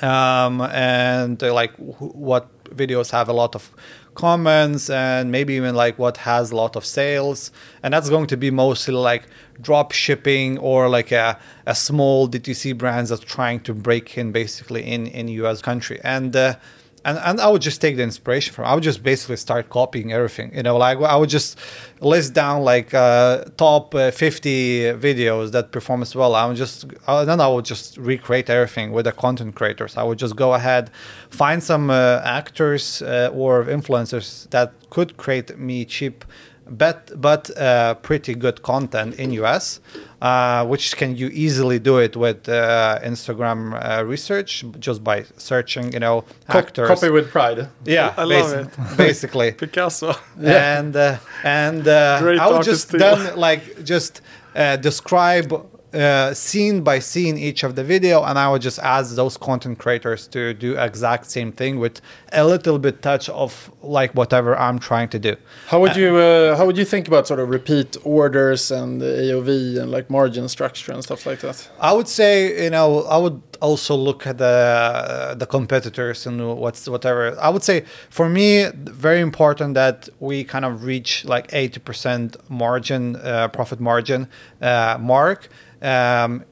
[0.02, 3.70] um, and uh, like wh- what videos have a lot of
[4.14, 7.52] comments and maybe even like what has a lot of sales.
[7.82, 9.24] And that's going to be mostly like
[9.60, 14.84] drop shipping or like a, a small DTC brands that's trying to break in basically
[14.84, 16.00] in in US country.
[16.02, 16.56] And uh,
[17.04, 18.64] and, and I would just take the inspiration from.
[18.64, 20.54] I would just basically start copying everything.
[20.54, 21.58] You know, like I would just
[22.00, 26.34] list down like uh, top uh, 50 videos that perform as well.
[26.34, 29.96] I would just uh, then I would just recreate everything with the content creators.
[29.96, 30.90] I would just go ahead,
[31.30, 36.24] find some uh, actors uh, or influencers that could create me cheap
[36.70, 39.80] but but uh, pretty good content in US,
[40.22, 45.92] uh, which can you easily do it with uh, Instagram uh, research just by searching,
[45.92, 46.88] you know, Co- actors.
[46.88, 47.68] Copy with pride.
[47.84, 49.52] yeah, I love basi- basically.
[49.52, 50.14] Picasso.
[50.38, 50.78] Yeah.
[50.78, 54.20] And uh, and uh, I would just then like just
[54.54, 55.52] uh, describe
[55.94, 59.78] uh, scene by scene each of the video, and I would just ask those content
[59.78, 62.00] creators to do exact same thing with
[62.32, 65.36] a little bit touch of like whatever I'm trying to do.
[65.68, 69.80] How would you uh, how would you think about sort of repeat orders and AOV
[69.80, 71.68] and like margin structure and stuff like that?
[71.80, 76.88] I would say, you know, I would also look at the the competitors and what's
[76.88, 77.38] whatever.
[77.40, 82.36] I would say for me, very important that we kind of reach like eighty percent
[82.50, 84.28] margin, uh, profit margin
[84.60, 85.48] uh, mark.
[85.82, 86.44] Um,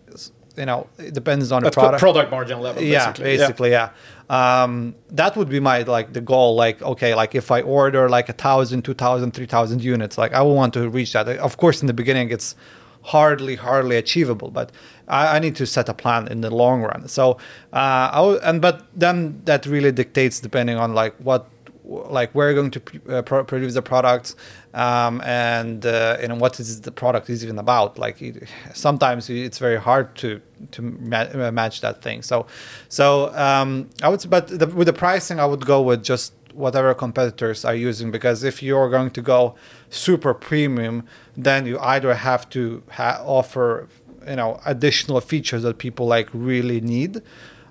[0.57, 2.01] you know, it depends on the product.
[2.01, 2.83] product margin level.
[2.83, 3.25] yeah, basically.
[3.25, 3.91] basically, yeah.
[4.31, 6.57] Um, that would be my like the goal.
[6.57, 10.33] Like, okay, like if I order like a thousand, two thousand, three thousand units, like
[10.33, 11.29] I will want to reach that.
[11.29, 12.57] Of course, in the beginning, it's
[13.03, 14.73] hardly, hardly achievable, but
[15.07, 17.07] I, I need to set a plan in the long run.
[17.07, 17.33] So,
[17.73, 21.49] uh, I will, and but then that really dictates depending on like what
[21.87, 24.35] like we're going to uh, pro- produce the products
[24.75, 29.59] um, and uh, know what is the product is even about like it, sometimes it's
[29.59, 30.41] very hard to
[30.73, 32.47] to ma- uh, match that thing so
[32.89, 36.95] so um, i would but the, with the pricing i would go with just whatever
[36.95, 39.55] competitors are using because if you're going to go
[39.91, 41.05] super premium
[41.37, 43.89] then you either have to ha- offer
[44.29, 47.23] you know additional features that people like really need.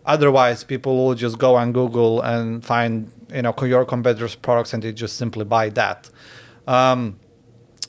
[0.06, 4.84] Otherwise, people will just go on Google and find you know your competitors' products and
[4.84, 6.10] they just simply buy that.
[6.68, 7.20] Um,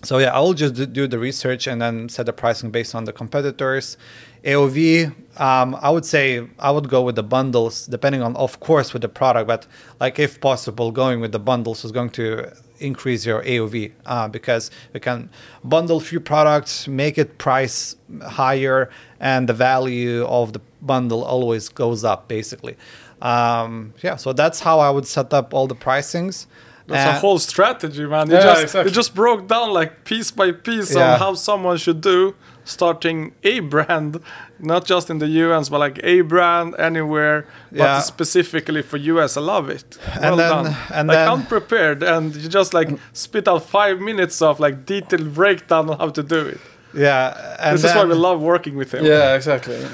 [0.03, 3.05] so yeah, I will just do the research and then set the pricing based on
[3.05, 3.97] the competitors.
[4.45, 8.93] AOV, um, I would say I would go with the bundles, depending on, of course,
[8.93, 9.49] with the product.
[9.49, 9.67] But
[9.99, 14.71] like if possible, going with the bundles is going to increase your AOV uh, because
[14.93, 15.31] we can
[15.65, 22.05] bundle few products, make it price higher, and the value of the bundle always goes
[22.05, 22.77] up, basically.
[23.23, 26.47] Um, yeah, so that's how I would set up all the pricings.
[26.89, 28.29] That's Uh, a whole strategy, man.
[28.31, 28.91] You Yeah, just exactly.
[28.91, 31.15] you just broke down like piece by piece Yeah.
[31.15, 32.35] on how someone should do
[32.65, 34.21] starting a brand,
[34.61, 38.01] not just in the US, but like a brand anywhere, but Yeah.
[38.01, 39.37] specifically for US.
[39.37, 39.99] I love it.
[39.99, 40.77] Well And then- done.
[40.97, 45.35] and like then- unprepared, and you just like spit out five minutes of like detailed
[45.35, 46.61] breakdown on how to do it.
[46.95, 49.05] Yeah, and This is why we love working with him.
[49.05, 49.77] Yeah, exactly.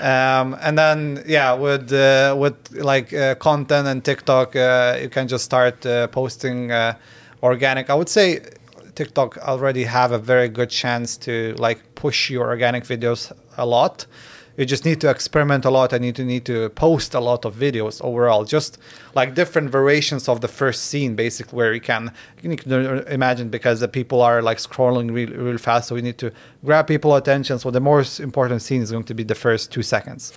[0.00, 5.28] um, and then yeah with uh, with like uh, content and tiktok uh, you can
[5.28, 6.94] just start uh, posting uh,
[7.42, 7.90] organic.
[7.90, 8.40] I would say
[8.94, 14.06] tiktok already have a very good chance to like push your organic videos a lot
[14.58, 17.54] you just need to experiment a lot and you need to post a lot of
[17.54, 18.76] videos overall just
[19.14, 22.12] like different variations of the first scene basically where you can
[22.42, 22.72] you can
[23.06, 26.32] imagine because the people are like scrolling real, real fast so we need to
[26.64, 29.82] grab people attention so the most important scene is going to be the first two
[29.82, 30.36] seconds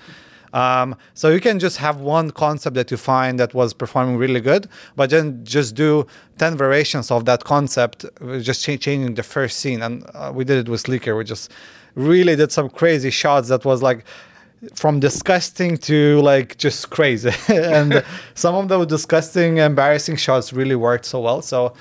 [0.53, 4.41] um, so you can just have one concept that you find that was performing really
[4.41, 4.67] good,
[4.97, 6.05] but then just do
[6.39, 8.05] 10 variations of that concept,
[8.41, 9.81] just cha- changing the first scene.
[9.81, 11.17] And uh, we did it with Sleekier.
[11.17, 11.51] We just
[11.95, 14.05] really did some crazy shots that was like
[14.73, 17.31] from disgusting to like just crazy.
[17.47, 18.03] and
[18.35, 21.41] some of those disgusting, embarrassing shots really worked so well.
[21.41, 21.73] So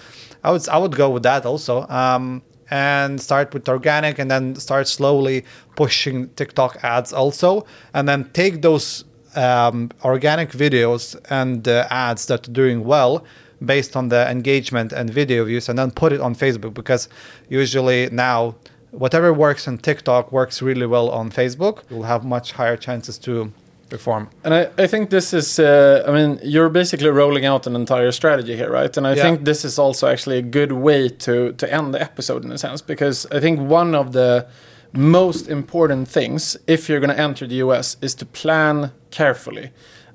[0.42, 1.86] I would, I would go with that also.
[1.88, 7.66] Um, and start with organic and then start slowly pushing TikTok ads also.
[7.94, 9.04] And then take those
[9.34, 13.24] um, organic videos and uh, ads that are doing well
[13.64, 17.08] based on the engagement and video views and then put it on Facebook because
[17.48, 18.54] usually now
[18.90, 21.82] whatever works on TikTok works really well on Facebook.
[21.90, 23.52] You'll have much higher chances to
[23.88, 24.28] perform.
[24.44, 28.12] And I, I think this is, uh, I mean, you're basically rolling out an entire
[28.12, 28.96] strategy here, right?
[28.96, 29.22] And I Yeah.
[29.22, 32.58] think this is also actually a good way to, to end the episode in a
[32.58, 34.46] sense, because I think one of the
[34.92, 39.70] most important things, if you're going to enter the US, is to plan carefully.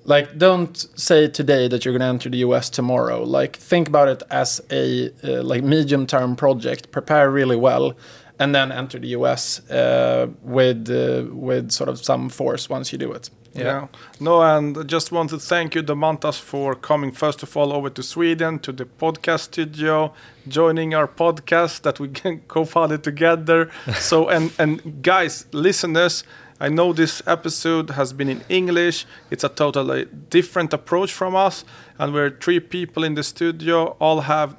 [0.07, 3.23] Like, don't say today that you're going to enter the US tomorrow.
[3.23, 6.91] Like, think about it as a uh, like medium-term project.
[6.91, 7.93] Prepare really well,
[8.39, 12.97] and then enter the US uh, with uh, with sort of some force once you
[12.97, 13.29] do it.
[13.55, 13.87] Yeah.
[14.19, 17.89] No, and I just want to thank you, Domantas, for coming first of all over
[17.89, 20.13] to Sweden to the podcast studio,
[20.47, 23.71] joining our podcast that we can co-founded together.
[23.95, 26.25] so, and and guys, listeners,
[26.59, 29.05] I know this episode has been in English.
[29.29, 31.63] It's a totally different approach from us,
[31.97, 34.55] and we're three people in the studio, all have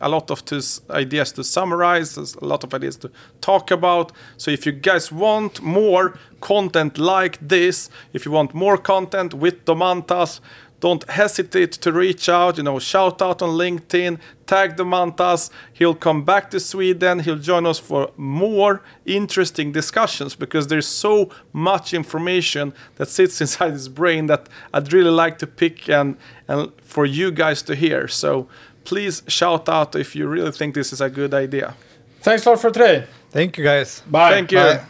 [0.00, 3.10] a lot of this ideas to summarize, there's a lot of ideas to
[3.40, 4.12] talk about.
[4.36, 9.64] So if you guys want more content like this, if you want more content with
[9.64, 10.40] Domantas,
[10.80, 15.50] don't hesitate to reach out, you know, shout out on LinkedIn, tag Domantas.
[15.74, 17.20] He'll come back to Sweden.
[17.20, 23.72] He'll join us for more interesting discussions because there's so much information that sits inside
[23.72, 26.16] his brain that I'd really like to pick and,
[26.48, 28.08] and for you guys to hear.
[28.08, 28.48] So
[28.90, 31.74] please shout out if you really think this is a good idea.
[32.22, 33.04] Thanks a lot for today.
[33.32, 34.02] Thank you guys.
[34.06, 34.30] Bye.
[34.30, 34.60] Thank you.
[34.60, 34.80] Bye.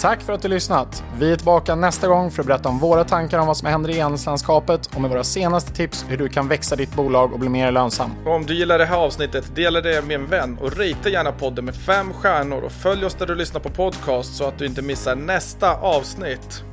[0.00, 1.04] Tack för att du lyssnat.
[1.18, 3.90] Vi är tillbaka nästa gång för att berätta om våra tankar om vad som händer
[3.90, 7.48] i e-handelslandskapet och med våra senaste tips hur du kan växa ditt bolag och bli
[7.48, 8.10] mer lönsam.
[8.24, 11.32] Och om du gillar det här avsnittet, dela det med en vän och rita gärna
[11.32, 14.66] podden med fem stjärnor och följ oss där du lyssnar på podcast så att du
[14.66, 16.64] inte missar nästa avsnitt.